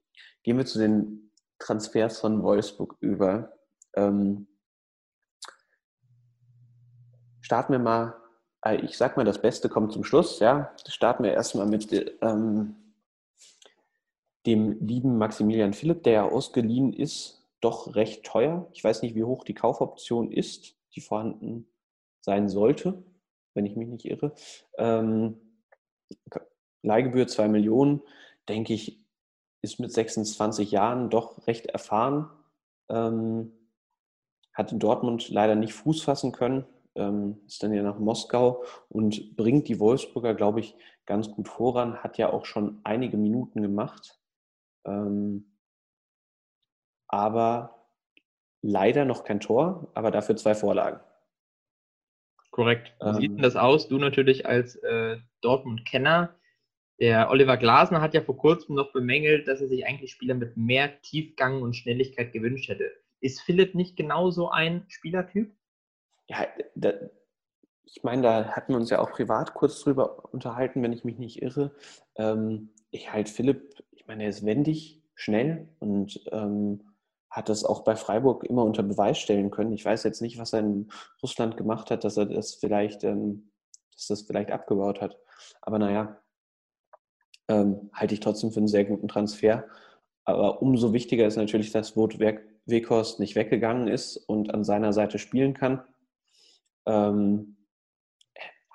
[0.45, 3.53] gehen wir zu den Transfers von Wolfsburg über.
[3.95, 4.47] Ähm,
[7.41, 8.15] starten wir mal,
[8.65, 10.39] äh, ich sag mal, das Beste kommt zum Schluss.
[10.39, 12.90] Ja, starten wir erstmal mit ähm,
[14.47, 18.69] dem lieben Maximilian Philipp, der ja ausgeliehen ist, doch recht teuer.
[18.73, 21.67] Ich weiß nicht, wie hoch die Kaufoption ist, die vorhanden
[22.21, 23.03] sein sollte,
[23.55, 24.33] wenn ich mich nicht irre.
[24.79, 25.41] Ähm,
[26.83, 28.03] Leihgebühr 2 Millionen,
[28.49, 29.01] denke ich,
[29.63, 32.31] ist mit 26 Jahren doch recht erfahren.
[32.89, 33.53] Ähm,
[34.53, 39.37] hat in Dortmund leider nicht Fuß fassen können, ähm, ist dann ja nach Moskau und
[39.37, 40.75] bringt die Wolfsburger, glaube ich,
[41.07, 42.03] ganz gut voran.
[42.03, 44.20] Hat ja auch schon einige Minuten gemacht.
[44.85, 45.57] Ähm,
[47.09, 47.89] aber
[48.63, 51.01] leider noch kein Tor, aber dafür zwei Vorlagen.
[52.51, 52.95] Korrekt.
[53.01, 53.89] Wie ähm, sieht denn das aus?
[53.89, 56.35] Du natürlich als äh, Dortmund-Kenner.
[57.01, 60.57] Der Oliver Glasner hat ja vor kurzem noch bemängelt, dass er sich eigentlich Spieler mit
[60.57, 62.93] mehr Tiefgang und Schnelligkeit gewünscht hätte.
[63.21, 65.55] Ist Philipp nicht genauso ein Spielertyp?
[66.29, 66.47] Ja,
[67.93, 71.19] ich meine, da hatten wir uns ja auch privat kurz drüber unterhalten, wenn ich mich
[71.19, 71.73] nicht irre.
[72.17, 73.71] Ähm, ich halte Philipp
[74.11, 76.83] meine, er ist wendig, schnell und ähm,
[77.31, 79.73] hat das auch bei Freiburg immer unter Beweis stellen können.
[79.73, 80.91] Ich weiß jetzt nicht, was er in
[81.23, 83.53] Russland gemacht hat, dass er das vielleicht, ähm,
[83.95, 85.17] dass das vielleicht abgebaut hat.
[85.63, 86.21] Aber naja,
[87.49, 89.65] ähm, halte ich trotzdem für einen sehr guten Transfer.
[90.25, 92.19] Aber umso wichtiger ist natürlich, dass Wout
[92.67, 95.85] Weghorst nicht weggegangen ist und an seiner Seite spielen kann.
[96.85, 97.57] Ähm,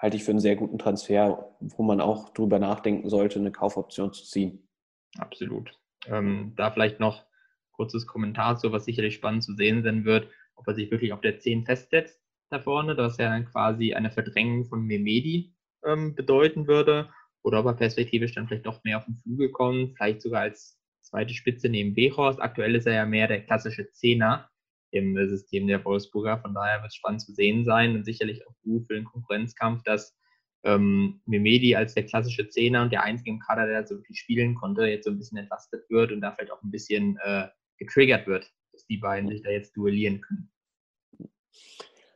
[0.06, 4.14] halte ich für einen sehr guten Transfer, wo man auch drüber nachdenken sollte, eine Kaufoption
[4.14, 4.70] zu ziehen.
[5.18, 5.72] Absolut.
[6.06, 7.26] Ähm, da vielleicht noch
[7.72, 11.22] kurzes Kommentar zu, was sicherlich spannend zu sehen sein wird, ob er sich wirklich auf
[11.22, 16.68] der 10 festsetzt da vorne, das ja dann quasi eine Verdrängung von Memedi ähm, bedeuten
[16.68, 17.10] würde,
[17.42, 20.80] oder ob er perspektivisch dann vielleicht doch mehr auf den Flügel kommt, vielleicht sogar als
[21.02, 22.40] zweite Spitze neben Bechorst.
[22.40, 24.48] Aktuell ist er ja mehr der klassische Zehner
[24.92, 28.54] im System der Wolfsburger, von daher wird es spannend zu sehen sein und sicherlich auch
[28.64, 30.18] gut für den Konkurrenzkampf, dass
[30.64, 34.56] ähm, Memedi als der klassische Zehner und der einzige im Kader, der so viel spielen
[34.56, 38.26] konnte, jetzt so ein bisschen entlastet wird und da vielleicht auch ein bisschen äh, getriggert
[38.28, 40.50] wird, dass die beiden sich da jetzt duellieren können.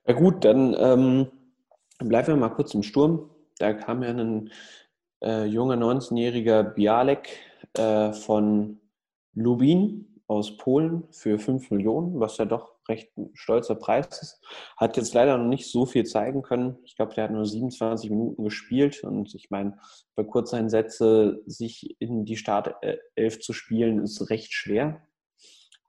[0.08, 1.27] Ja gut, dann ähm,
[1.99, 3.29] bleiben wir mal kurz im Sturm.
[3.60, 4.51] Da kam ja ein
[5.21, 7.29] äh, junger 19-jähriger Bialek
[7.73, 8.79] äh, von
[9.34, 14.41] Lubin aus Polen für 5 Millionen, was ja doch recht ein stolzer Preis ist.
[14.77, 16.77] Hat jetzt leider noch nicht so viel zeigen können.
[16.83, 19.79] Ich glaube, der hat nur 27 Minuten gespielt und ich meine,
[20.15, 25.01] bei Kurzeinsätze sich in die Startelf zu spielen, ist recht schwer.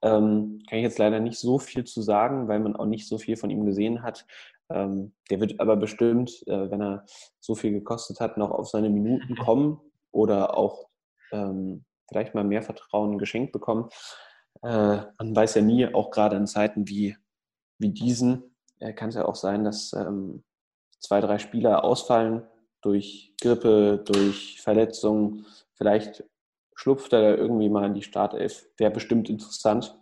[0.03, 3.19] Ähm, kann ich jetzt leider nicht so viel zu sagen, weil man auch nicht so
[3.19, 4.27] viel von ihm gesehen hat.
[4.71, 7.05] Ähm, der wird aber bestimmt, äh, wenn er
[7.41, 10.89] so viel gekostet hat, noch auf seine Minuten kommen oder auch
[11.31, 13.91] ähm, vielleicht mal mehr Vertrauen geschenkt bekommen.
[14.63, 17.17] Äh, man weiß ja nie, auch gerade in Zeiten wie,
[17.79, 20.43] wie diesen, äh, kann es ja auch sein, dass ähm,
[20.99, 22.47] zwei, drei Spieler ausfallen
[22.83, 25.47] durch Grippe, durch Verletzungen.
[25.75, 26.25] Vielleicht
[26.75, 28.67] schlupft er da irgendwie mal in die Startelf.
[28.77, 29.99] Wäre bestimmt interessant,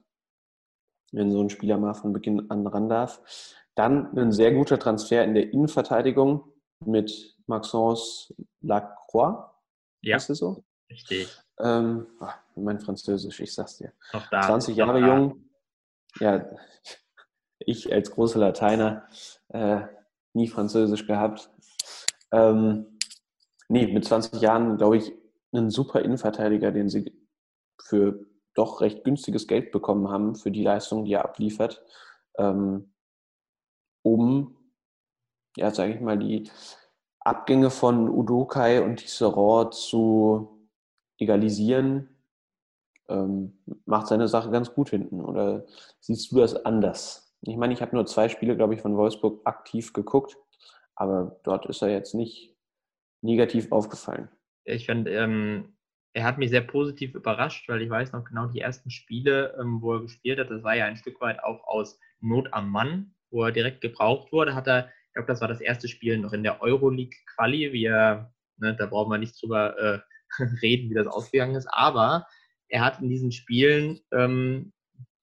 [1.12, 3.20] wenn so ein Spieler mal von Beginn an ran darf.
[3.74, 6.52] Dann ein sehr guter Transfer in der Innenverteidigung
[6.84, 9.50] mit Maxence Lacroix.
[10.02, 10.16] Ja.
[10.16, 10.64] Ist das so?
[10.90, 11.28] Richtig.
[11.60, 13.92] Ähm, ach, mein Französisch, ich sag's dir.
[14.12, 14.42] Noch da.
[14.42, 15.44] 20 Jahre jung.
[16.20, 16.48] Ja,
[17.58, 19.06] ich als großer Lateiner
[19.48, 19.82] äh,
[20.32, 21.50] nie Französisch gehabt.
[22.32, 22.98] Ähm,
[23.68, 25.12] nee, mit 20 Jahren, glaube ich,
[25.52, 27.12] ein super Innenverteidiger, den sie
[27.82, 31.84] für doch recht günstiges Geld bekommen haben für die Leistung, die er abliefert,
[32.36, 32.92] ähm,
[34.02, 34.56] um,
[35.56, 36.50] ja, sage ich mal, die
[37.20, 40.57] Abgänge von Udokai und Tisserand zu
[41.18, 42.08] egalisieren,
[43.08, 45.20] ähm, macht seine Sache ganz gut hinten.
[45.20, 45.66] Oder
[46.00, 47.36] siehst du das anders?
[47.42, 50.36] Ich meine, ich habe nur zwei Spiele, glaube ich, von Wolfsburg aktiv geguckt,
[50.94, 52.56] aber dort ist er jetzt nicht
[53.22, 54.28] negativ aufgefallen.
[54.64, 55.76] Ich finde, ähm,
[56.12, 59.80] er hat mich sehr positiv überrascht, weil ich weiß noch genau die ersten Spiele, ähm,
[59.80, 63.14] wo er gespielt hat, das war ja ein Stück weit auch aus Not am Mann,
[63.30, 66.32] wo er direkt gebraucht wurde, hat er, ich glaube, das war das erste Spiel noch
[66.32, 69.98] in der Euroleague-Quali, wie ne, da brauchen wir nicht drüber äh,
[70.62, 72.26] reden, wie das ausgegangen ist, aber
[72.68, 74.72] er hat in diesen Spielen ähm,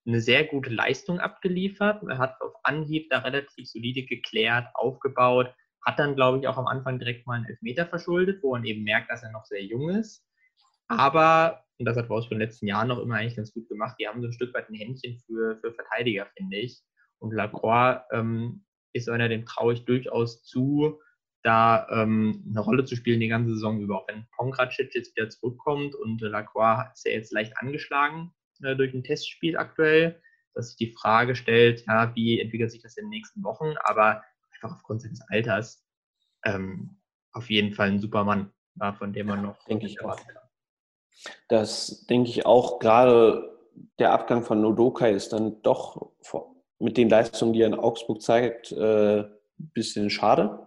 [0.08, 2.04] eine sehr gute Leistung abgeliefert.
[2.08, 5.54] Er hat auf Anhieb da relativ solide geklärt, aufgebaut,
[5.86, 8.84] hat dann, glaube ich, auch am Anfang direkt mal einen Elfmeter verschuldet, wo man eben
[8.84, 10.26] merkt, dass er noch sehr jung ist.
[10.88, 13.96] Aber, und das hat Wolfsburg in den letzten Jahren noch immer eigentlich ganz gut gemacht,
[14.00, 16.82] die haben so ein Stück weit ein Händchen für, für Verteidiger, finde ich.
[17.20, 21.00] Und Lacroix ähm, ist einer, dem traue ich durchaus zu,
[21.46, 24.00] da ähm, eine Rolle zu spielen die ganze Saison über.
[24.00, 28.76] Auch wenn Pongracic jetzt wieder zurückkommt und äh, Lacroix ist ja jetzt leicht angeschlagen äh,
[28.76, 30.20] durch ein Testspiel aktuell,
[30.56, 34.24] dass sich die Frage stellt, ja, wie entwickelt sich das in den nächsten Wochen, aber
[34.56, 35.86] einfach aufgrund seines Alters
[36.46, 36.98] ähm,
[37.32, 40.44] auf jeden Fall ein super Mann, ja, von dem man noch denke ich erwarten kann.
[41.48, 43.56] Das denke ich auch, gerade
[44.00, 46.12] der Abgang von Nodoka ist dann doch
[46.80, 50.65] mit den Leistungen, die er in Augsburg zeigt, äh, ein bisschen schade.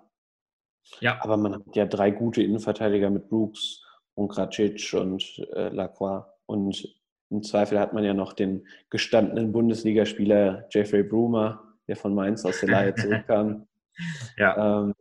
[1.00, 1.18] Ja.
[1.20, 3.82] Aber man hat ja drei gute Innenverteidiger mit Brooks
[4.14, 6.24] und Kracic und äh, Lacroix.
[6.46, 6.96] Und
[7.30, 12.60] im Zweifel hat man ja noch den gestandenen Bundesligaspieler Jeffrey Brumer, der von Mainz aus
[12.60, 13.66] der Leihe zurückkam.
[14.38, 14.80] ja.
[14.82, 14.94] Ähm,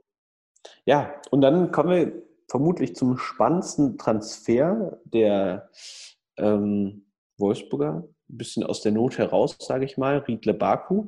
[0.85, 5.69] ja, und dann kommen wir vermutlich zum spannendsten Transfer der
[6.37, 7.05] ähm,
[7.37, 8.07] Wolfsburger.
[8.29, 10.19] Ein bisschen aus der Not heraus, sage ich mal.
[10.19, 11.07] Riedle Baku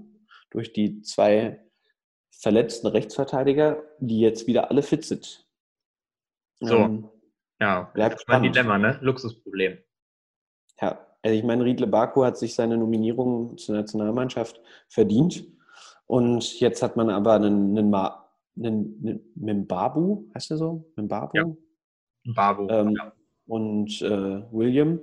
[0.52, 1.60] durch die zwei
[2.32, 5.46] verletzten Rechtsverteidiger, die jetzt wieder alle fit sind.
[6.60, 6.76] So.
[6.76, 7.10] Ähm,
[7.60, 8.98] ja, bleibt das ist ein Dilemma, ne?
[9.02, 9.78] Luxusproblem.
[10.82, 15.46] Ja, also ich meine, Riedle Baku hat sich seine Nominierung zur Nationalmannschaft verdient.
[16.06, 18.18] Und jetzt hat man aber einen, einen, einen,
[18.56, 20.92] einen Mimbabu, heißt der so?
[20.96, 21.38] Mimbabu?
[21.38, 21.46] Ja.
[22.24, 23.14] Mimbabu, ähm, ja.
[23.46, 25.02] Und äh, William.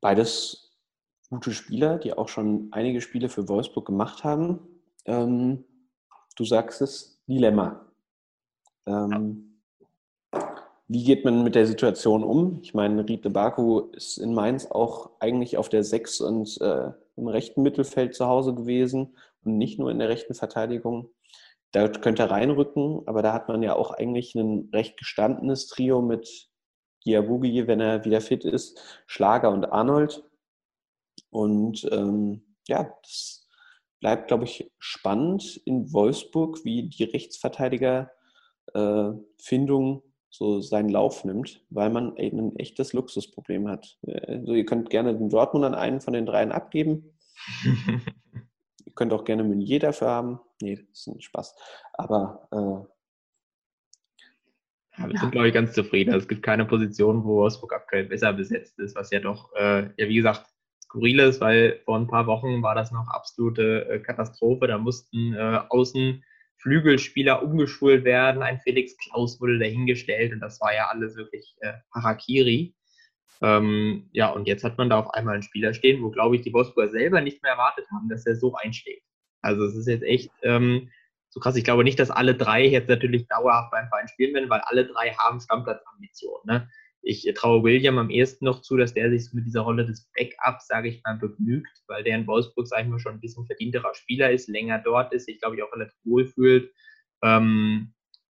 [0.00, 0.76] Beides
[1.30, 4.58] gute Spieler, die auch schon einige Spiele für Wolfsburg gemacht haben.
[5.06, 5.64] Ähm,
[6.36, 7.86] du sagst es, Dilemma.
[8.86, 9.60] Ähm,
[10.88, 12.60] wie geht man mit der Situation um?
[12.62, 17.28] Ich meine, Riete Baku ist in Mainz auch eigentlich auf der 6 und äh, im
[17.28, 21.10] rechten Mittelfeld zu Hause gewesen und nicht nur in der rechten Verteidigung.
[21.70, 26.02] Da könnte er reinrücken, aber da hat man ja auch eigentlich ein recht gestandenes Trio
[26.02, 26.50] mit
[27.04, 30.22] Giabugi, wenn er wieder fit ist, Schlager und Arnold.
[31.30, 33.41] Und ähm, ja, das
[34.02, 41.88] bleibt, glaube ich, spannend in Wolfsburg, wie die Rechtsverteidigerfindung äh, so seinen Lauf nimmt, weil
[41.88, 43.98] man eben ein echtes Luxusproblem hat.
[44.26, 47.16] Also ihr könnt gerne den Dortmund an einen von den dreien abgeben.
[47.64, 50.40] ihr könnt auch gerne Meunier dafür haben.
[50.60, 51.54] Nee, das ist ein Spaß.
[51.92, 52.80] Aber äh,
[54.98, 56.12] ja, wir sind, glaube ich, ganz zufrieden.
[56.12, 60.08] Es gibt keine Position, wo Wolfsburg aktuell besser besetzt ist, was ja doch, äh, ja,
[60.08, 60.51] wie gesagt,
[60.92, 64.66] skurril ist, weil vor ein paar Wochen war das noch absolute äh, Katastrophe.
[64.66, 68.42] Da mussten äh, Außenflügelspieler umgeschult werden.
[68.42, 72.74] Ein Felix Klaus wurde dahingestellt und das war ja alles wirklich äh, Harakiri.
[73.40, 76.42] Ähm, ja, und jetzt hat man da auf einmal einen Spieler stehen, wo, glaube ich,
[76.42, 79.04] die Wolfsburger selber nicht mehr erwartet haben, dass er so einschlägt.
[79.40, 80.90] Also es ist jetzt echt ähm,
[81.30, 81.56] so krass.
[81.56, 84.86] Ich glaube nicht, dass alle drei jetzt natürlich dauerhaft beim Verein spielen werden, weil alle
[84.86, 86.46] drei haben Stammplatzambitionen.
[86.46, 86.68] Ne?
[87.04, 90.68] Ich traue William am ehesten noch zu, dass der sich mit dieser Rolle des Backups,
[90.68, 93.92] sage ich mal, begnügt, weil der in Wolfsburg, sage ich mal, schon ein bisschen verdienterer
[93.94, 96.72] Spieler ist, länger dort ist, sich, glaube ich, auch relativ wohl fühlt
[97.22, 97.92] ähm,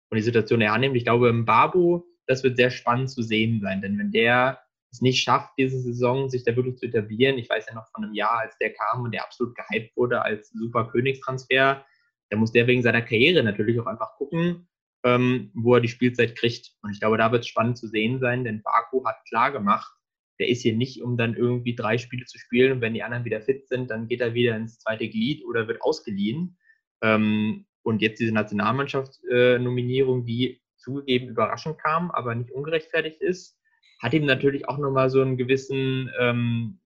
[0.09, 0.95] und die Situation er annimmt.
[0.95, 4.59] Ich glaube, im Babu, das wird sehr spannend zu sehen sein, denn wenn der
[4.93, 8.05] es nicht schafft, diese Saison sich da wirklich zu etablieren, ich weiß ja noch von
[8.05, 11.83] einem Jahr, als der kam und der absolut gehypt wurde als super Königstransfer,
[12.29, 14.67] dann muss der wegen seiner Karriere natürlich auch einfach gucken,
[15.03, 16.71] ähm, wo er die Spielzeit kriegt.
[16.81, 19.91] Und ich glaube, da wird es spannend zu sehen sein, denn Baku hat klar gemacht,
[20.39, 23.25] der ist hier nicht, um dann irgendwie drei Spiele zu spielen und wenn die anderen
[23.25, 26.57] wieder fit sind, dann geht er wieder ins zweite Glied oder wird ausgeliehen.
[27.01, 33.59] Ähm, und jetzt diese Nationalmannschaftsnominierung, äh, die zugegeben überraschend kam, aber nicht ungerechtfertigt ist,
[34.01, 36.79] hat ihm natürlich auch nochmal so einen gewissen, ähm,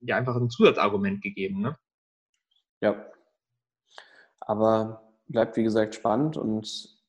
[0.00, 1.60] ja, einfach ein Zusatzargument gegeben.
[1.60, 1.76] Ne?
[2.80, 3.06] Ja.
[4.40, 6.99] Aber bleibt, wie gesagt, spannend und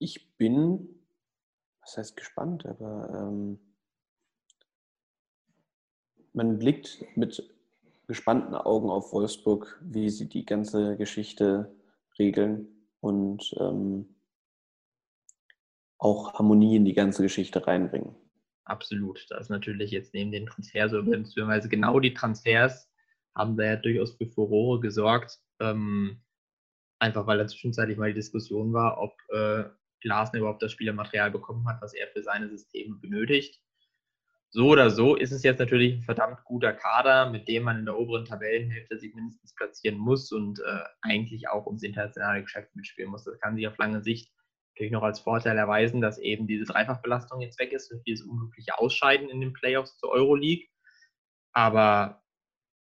[0.00, 0.88] ich bin,
[1.82, 3.60] was heißt gespannt, aber ähm,
[6.32, 7.54] man blickt mit
[8.08, 11.72] gespannten Augen auf Wolfsburg, wie sie die ganze Geschichte
[12.18, 12.66] regeln
[13.00, 14.16] und ähm,
[15.98, 18.16] auch Harmonie in die ganze Geschichte reinbringen.
[18.64, 19.26] Absolut.
[19.28, 22.90] Da ist natürlich jetzt neben den Transfers, beziehungsweise genau die Transfers
[23.34, 25.40] haben da ja durchaus für Furore gesorgt.
[25.60, 26.22] Ähm,
[26.98, 29.64] einfach weil da zwischenzeitlich mal die Diskussion war, ob äh,
[30.00, 33.60] Glasner überhaupt das Spielermaterial bekommen hat, was er für seine Systeme benötigt.
[34.52, 37.84] So oder so ist es jetzt natürlich ein verdammt guter Kader, mit dem man in
[37.84, 43.12] der oberen Tabellenhälfte sich mindestens platzieren muss und äh, eigentlich auch ums internationale Geschäft mitspielen
[43.12, 43.24] muss.
[43.24, 44.32] Das kann sich auf lange Sicht
[44.74, 48.76] natürlich noch als Vorteil erweisen, dass eben diese Dreifachbelastung jetzt weg ist durch dieses unglückliche
[48.76, 50.66] Ausscheiden in den Playoffs zur Euroleague.
[51.52, 52.19] Aber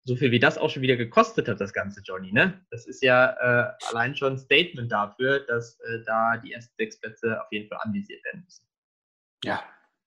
[0.08, 2.58] so viel wie das auch schon wieder gekostet hat, das ganze Johnny, ne?
[2.70, 6.98] Das ist ja äh, allein schon ein Statement dafür, dass äh, da die ersten sechs
[6.98, 8.66] Plätze auf jeden Fall anvisiert werden müssen.
[9.44, 9.62] Ja,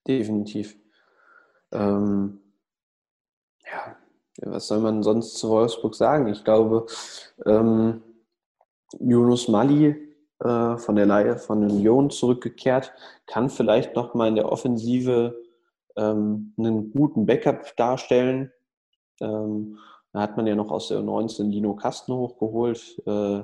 [0.06, 0.76] definitiv.
[1.70, 2.40] Ähm,
[3.64, 3.96] ja,
[4.38, 6.26] was soll man sonst zu Wolfsburg sagen?
[6.26, 6.86] Ich glaube,
[7.46, 8.02] ähm,
[8.98, 12.92] Yunus Mali äh, von der Leihe von Union zurückgekehrt,
[13.26, 15.40] kann vielleicht nochmal in der Offensive
[15.96, 18.50] ähm, einen guten Backup darstellen.
[19.20, 19.78] Ähm,
[20.12, 23.42] da hat man ja noch aus der U19 Lino Kasten hochgeholt, äh,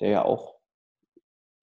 [0.00, 0.56] der ja auch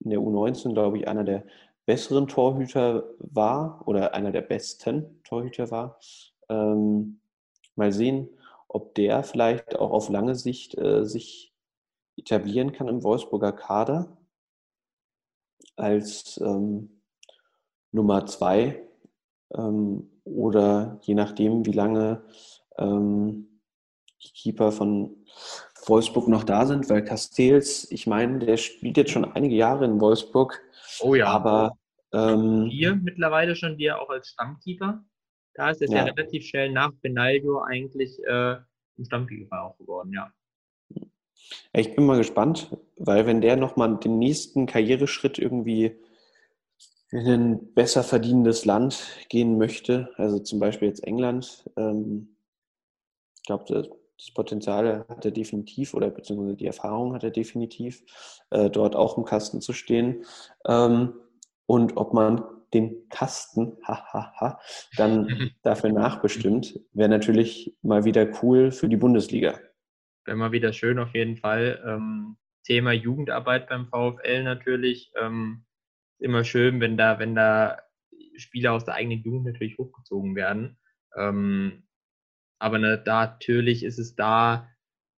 [0.00, 1.44] in der U19, glaube ich, einer der
[1.86, 5.98] besseren Torhüter war oder einer der besten Torhüter war.
[6.48, 7.20] Ähm,
[7.76, 8.28] mal sehen,
[8.68, 11.54] ob der vielleicht auch auf lange Sicht äh, sich
[12.16, 14.18] etablieren kann im Wolfsburger Kader
[15.76, 17.00] als ähm,
[17.92, 18.82] Nummer zwei
[19.54, 22.22] ähm, oder je nachdem, wie lange
[22.78, 23.60] ähm,
[24.22, 25.24] die Keeper von
[25.86, 30.00] Wolfsburg noch da sind, weil Castells, ich meine, der spielt jetzt schon einige Jahre in
[30.00, 30.60] Wolfsburg.
[31.00, 31.26] Oh ja.
[31.26, 31.78] Aber
[32.12, 35.04] ähm, hier mittlerweile schon wieder auch als Stammkeeper.
[35.54, 35.98] Da ist es ja.
[35.98, 38.56] ja relativ schnell nach Benaglio eigentlich äh,
[38.98, 40.32] ein Stammkeeper auch geworden, ja.
[41.72, 45.96] Ich bin mal gespannt, weil wenn der nochmal den nächsten Karriereschritt irgendwie
[47.10, 52.36] in ein besser verdienendes Land gehen möchte, also zum Beispiel jetzt England, ähm,
[53.48, 53.88] glaube, das,
[54.34, 58.02] Potenzial hat er definitiv oder beziehungsweise die Erfahrung hat er definitiv,
[58.50, 60.24] äh, dort auch im Kasten zu stehen.
[60.66, 61.14] Ähm,
[61.66, 62.42] und ob man
[62.74, 64.60] den Kasten, hahaha,
[64.96, 65.28] dann
[65.62, 69.60] dafür nachbestimmt, wäre natürlich mal wieder cool für die Bundesliga.
[70.24, 71.80] Wäre mal wieder schön auf jeden Fall.
[71.86, 75.12] Ähm, Thema Jugendarbeit beim VfL natürlich.
[75.14, 75.64] Ähm,
[76.18, 77.78] immer schön, wenn da, wenn da
[78.36, 80.76] Spieler aus der eigenen Jugend natürlich hochgezogen werden.
[81.16, 81.84] Ähm,
[82.58, 84.68] aber ne, natürlich ist es da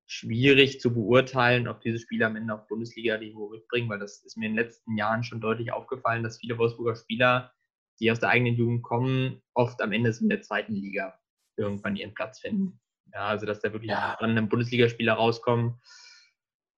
[0.07, 4.46] schwierig zu beurteilen, ob diese Spieler am Ende auf Bundesliga-Niveau mitbringen, weil das ist mir
[4.46, 7.53] in den letzten Jahren schon deutlich aufgefallen, dass viele Wolfsburger Spieler,
[8.00, 11.16] die aus der eigenen Jugend kommen, oft am Ende in der zweiten Liga
[11.57, 12.81] irgendwann ihren Platz finden.
[13.12, 14.16] Ja, also dass da wirklich ja.
[14.18, 15.81] an einem Bundesligaspieler rauskommen,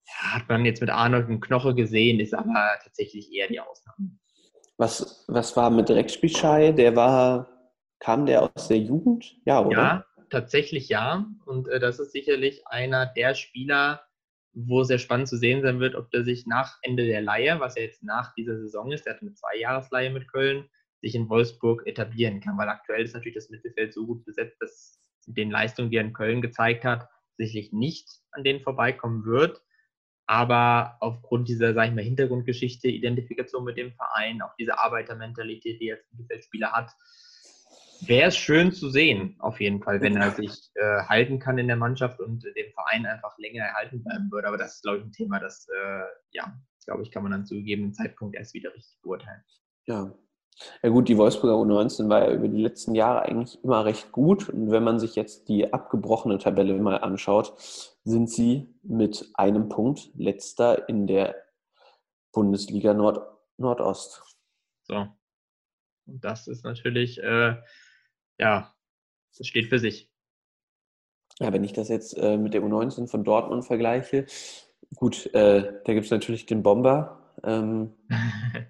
[0.07, 4.11] ja, hat man jetzt mit Arnold und Knoche gesehen, ist aber tatsächlich eher die Ausnahme.
[4.77, 6.73] Was, was war mit Dreckspielschei?
[6.73, 7.49] Der war,
[7.99, 9.37] kam der aus der Jugend?
[9.45, 9.83] Ja, oder?
[9.83, 11.27] Ja, tatsächlich ja.
[11.45, 14.03] Und äh, das ist sicherlich einer der Spieler,
[14.55, 17.77] wo sehr spannend zu sehen sein wird, ob der sich nach Ende der Leihe, was
[17.77, 20.69] ja jetzt nach dieser Saison ist, der hat eine Zweijahresleihe mit Köln,
[21.01, 25.01] sich in Wolfsburg etablieren kann, weil aktuell ist natürlich das Mittelfeld so gut besetzt, dass
[25.27, 29.63] den Leistungen, die er in Köln gezeigt hat, sicherlich nicht an denen vorbeikommen wird.
[30.27, 35.89] Aber aufgrund dieser, sag ich mal, Hintergrundgeschichte, Identifikation mit dem Verein, auch diese Arbeitermentalität, die
[35.89, 36.91] er als Mittelfeldspieler hat,
[38.07, 41.69] wäre es schön zu sehen, auf jeden Fall, wenn er sich äh, halten kann in
[41.69, 44.49] der Mannschaft und dem Verein einfach länger erhalten bleiben würde.
[44.49, 46.53] Aber das ist, glaube ich, ein Thema, das, äh, ja,
[46.85, 49.43] glaube ich, kann man dann zu gegebenen Zeitpunkt erst wieder richtig beurteilen.
[49.87, 50.13] Ja.
[50.83, 54.51] Ja gut, die Wolfsburger U19 war ja über die letzten Jahre eigentlich immer recht gut.
[54.51, 57.55] Und wenn man sich jetzt die abgebrochene Tabelle mal anschaut,
[58.05, 61.37] sind sie mit einem Punkt letzter in der
[62.33, 64.23] Bundesliga Nord Nordost.
[64.83, 65.09] So.
[66.07, 67.57] Und das ist natürlich äh,
[68.39, 68.75] ja,
[69.37, 70.11] das steht für sich.
[71.39, 74.27] Ja, wenn ich das jetzt äh, mit der U19 von Dortmund vergleiche,
[74.97, 77.35] gut, äh, da gibt es natürlich den Bomber.
[77.43, 77.95] Ähm,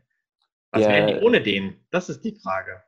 [0.71, 1.85] Was wären die ohne den?
[1.91, 2.83] Das ist die Frage.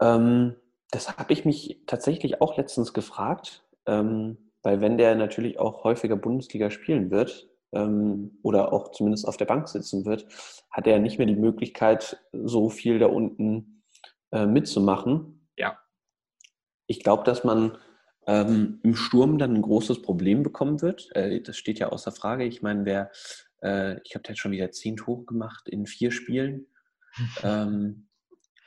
[0.00, 0.54] Ähm,
[0.90, 6.16] das habe ich mich tatsächlich auch letztens gefragt, ähm, weil wenn der natürlich auch häufiger
[6.16, 10.26] Bundesliga spielen wird ähm, oder auch zumindest auf der Bank sitzen wird,
[10.70, 13.82] hat er nicht mehr die Möglichkeit, so viel da unten
[14.30, 15.37] äh, mitzumachen.
[15.58, 15.78] Ja.
[16.86, 17.76] Ich glaube, dass man
[18.26, 21.14] ähm, im Sturm dann ein großes Problem bekommen wird.
[21.14, 22.44] Äh, das steht ja außer Frage.
[22.44, 23.10] Ich meine, wer,
[23.62, 26.66] äh, ich habe jetzt schon wieder zehn Tore gemacht in vier Spielen.
[27.42, 28.08] ähm,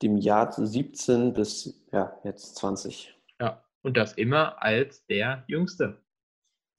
[0.02, 3.16] dem Jahr 17 bis ja, jetzt 20.
[3.40, 6.02] Ja, und das immer als der Jüngste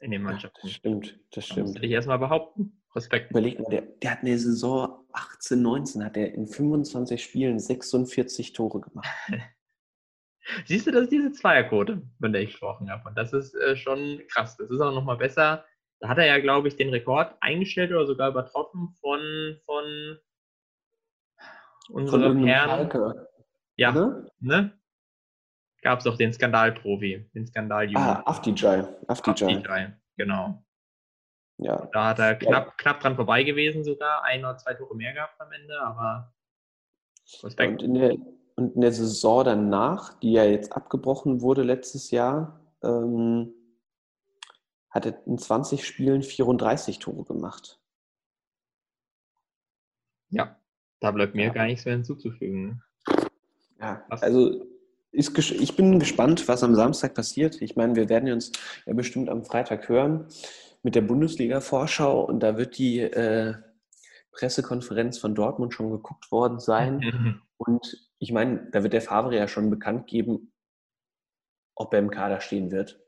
[0.02, 0.60] in den Mannschaften.
[0.62, 1.70] Ja, das stimmt, das stimmt.
[1.70, 2.82] Das will ich erstmal behaupten.
[2.96, 3.32] Respekt.
[3.32, 8.54] Überleg mal, der, der, hat eine Saison 18, 19, hat er in 25 Spielen 46
[8.54, 9.08] Tore gemacht.
[10.66, 13.08] Siehst du, das ist diese Zweierquote, von der ich gesprochen habe.
[13.08, 14.58] Und das ist äh, schon krass.
[14.58, 15.64] Das ist auch nochmal besser.
[16.00, 20.18] Da hat er ja, glaube ich, den Rekord eingestellt oder sogar übertroffen von, von
[21.90, 22.70] unserem Herrn.
[22.70, 23.28] Falke.
[23.78, 24.28] Ja, ne?
[24.40, 24.81] ne?
[25.82, 28.84] Gab es auch den Skandalprofi, den skandal Ah, Afdijay.
[29.08, 29.58] Afdijay.
[29.58, 30.64] Afdijay, genau.
[31.58, 31.88] Ja.
[31.92, 32.74] Da hat er knapp, ja.
[32.78, 36.34] knapp dran vorbei gewesen sogar, ein oder zwei Tore mehr gehabt am Ende, aber
[37.44, 37.82] Respekt.
[37.82, 38.16] Und in der,
[38.56, 43.54] und in der Saison danach, die ja jetzt abgebrochen wurde letztes Jahr, ähm,
[44.90, 47.80] hat er in 20 Spielen 34 Tore gemacht.
[50.30, 50.60] Ja,
[51.00, 51.54] da bleibt mir ja.
[51.54, 52.84] gar nichts mehr hinzuzufügen.
[53.80, 54.66] Ja, also
[55.12, 57.62] ich bin gespannt, was am Samstag passiert.
[57.62, 58.52] Ich meine, wir werden uns
[58.86, 60.28] ja bestimmt am Freitag hören
[60.84, 63.56] mit der Bundesliga-Vorschau und da wird die äh,
[64.32, 67.00] Pressekonferenz von Dortmund schon geguckt worden sein.
[67.58, 70.54] Und ich meine, da wird der Favre ja schon bekannt geben,
[71.76, 73.00] ob er im Kader stehen wird.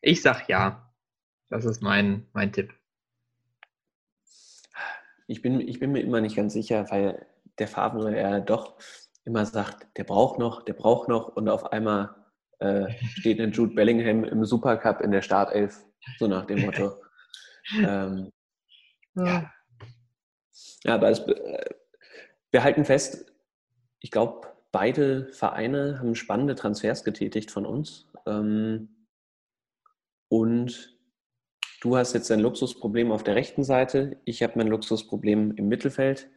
[0.00, 0.92] Ich sag ja.
[1.48, 2.74] Das ist mein, mein Tipp.
[5.28, 7.26] Ich bin, ich bin mir immer nicht ganz sicher, weil
[7.58, 8.78] der Favre ja doch
[9.26, 12.14] immer sagt, der braucht noch, der braucht noch und auf einmal
[12.60, 15.84] äh, steht ein Jude Bellingham im Supercup in der Startelf,
[16.18, 17.02] so nach dem Motto.
[17.76, 18.30] ähm,
[19.14, 19.50] ja.
[20.84, 21.74] ja, aber es, äh,
[22.52, 23.26] wir halten fest,
[24.00, 28.08] ich glaube, beide Vereine haben spannende Transfers getätigt von uns.
[28.26, 29.06] Ähm,
[30.28, 30.96] und
[31.80, 36.30] du hast jetzt ein Luxusproblem auf der rechten Seite, ich habe mein Luxusproblem im Mittelfeld.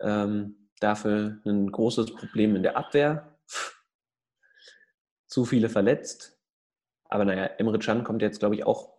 [0.00, 3.38] Ähm, dafür ein großes Problem in der Abwehr.
[5.26, 6.38] Zu viele verletzt.
[7.04, 8.96] Aber naja, Emre Can kommt jetzt, glaube ich, auch.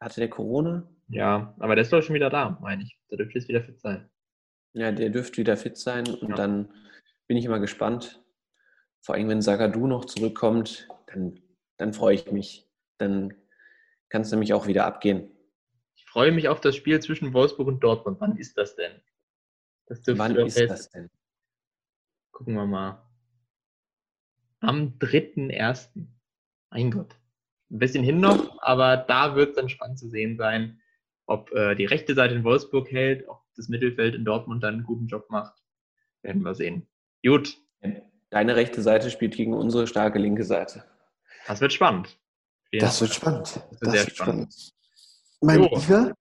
[0.00, 0.88] Hatte der Corona?
[1.08, 2.98] Ja, aber der ist doch schon wieder da, meine ich.
[3.10, 4.08] Der dürfte jetzt wieder fit sein.
[4.72, 6.36] Ja, der dürfte wieder fit sein und ja.
[6.36, 6.72] dann
[7.26, 8.22] bin ich immer gespannt.
[9.02, 11.40] Vor allem, wenn Sagadu noch zurückkommt, dann,
[11.76, 12.68] dann freue ich mich.
[12.98, 13.34] Dann
[14.08, 15.30] kann es nämlich auch wieder abgehen.
[15.96, 18.20] Ich freue mich auf das Spiel zwischen Wolfsburg und Dortmund.
[18.20, 19.00] Wann ist das denn?
[19.90, 20.70] Das Wann ist fest.
[20.70, 21.10] das denn?
[22.30, 23.02] Gucken wir mal.
[24.60, 25.88] Am 3.1.
[26.70, 27.16] Mein Gott.
[27.70, 30.80] Ein bisschen hin noch, aber da wird es dann spannend zu sehen sein,
[31.26, 34.84] ob äh, die rechte Seite in Wolfsburg hält, ob das Mittelfeld in Dortmund dann einen
[34.84, 35.60] guten Job macht.
[36.22, 36.86] Werden wir sehen.
[37.24, 37.58] Gut.
[38.30, 40.84] Deine rechte Seite spielt gegen unsere starke linke Seite.
[41.48, 42.16] Das wird spannend.
[42.70, 42.80] Ja.
[42.80, 43.56] Das wird spannend.
[43.56, 44.54] Das wird, das wird spannend.
[44.54, 44.72] spannend.
[45.40, 46.14] Mein Lieber,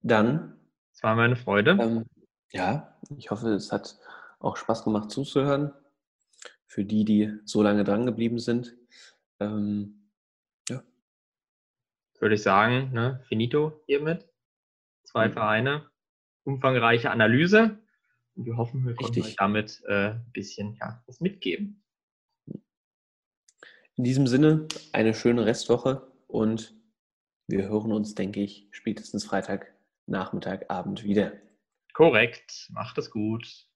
[0.00, 0.58] dann.
[0.92, 1.78] Es war meine Freude.
[1.80, 2.06] Ähm,
[2.52, 3.98] ja, ich hoffe, es hat
[4.38, 5.72] auch Spaß gemacht zuzuhören.
[6.66, 8.74] Für die, die so lange dran geblieben sind.
[9.40, 10.08] Ähm,
[10.68, 10.82] ja.
[12.18, 13.22] Würde ich sagen, ne?
[13.28, 14.26] finito hiermit.
[15.04, 15.32] Zwei mhm.
[15.32, 15.90] Vereine,
[16.44, 17.78] umfangreiche Analyse.
[18.34, 21.82] Und wir hoffen, wir konnten euch damit äh, ein bisschen ja, was mitgeben.
[23.96, 26.74] In diesem Sinne, eine schöne Restwoche und
[27.46, 29.74] wir hören uns, denke ich, spätestens Freitag,
[30.06, 31.32] Nachmittag, Abend wieder.
[31.94, 32.68] Korrekt.
[32.72, 33.66] Macht es gut.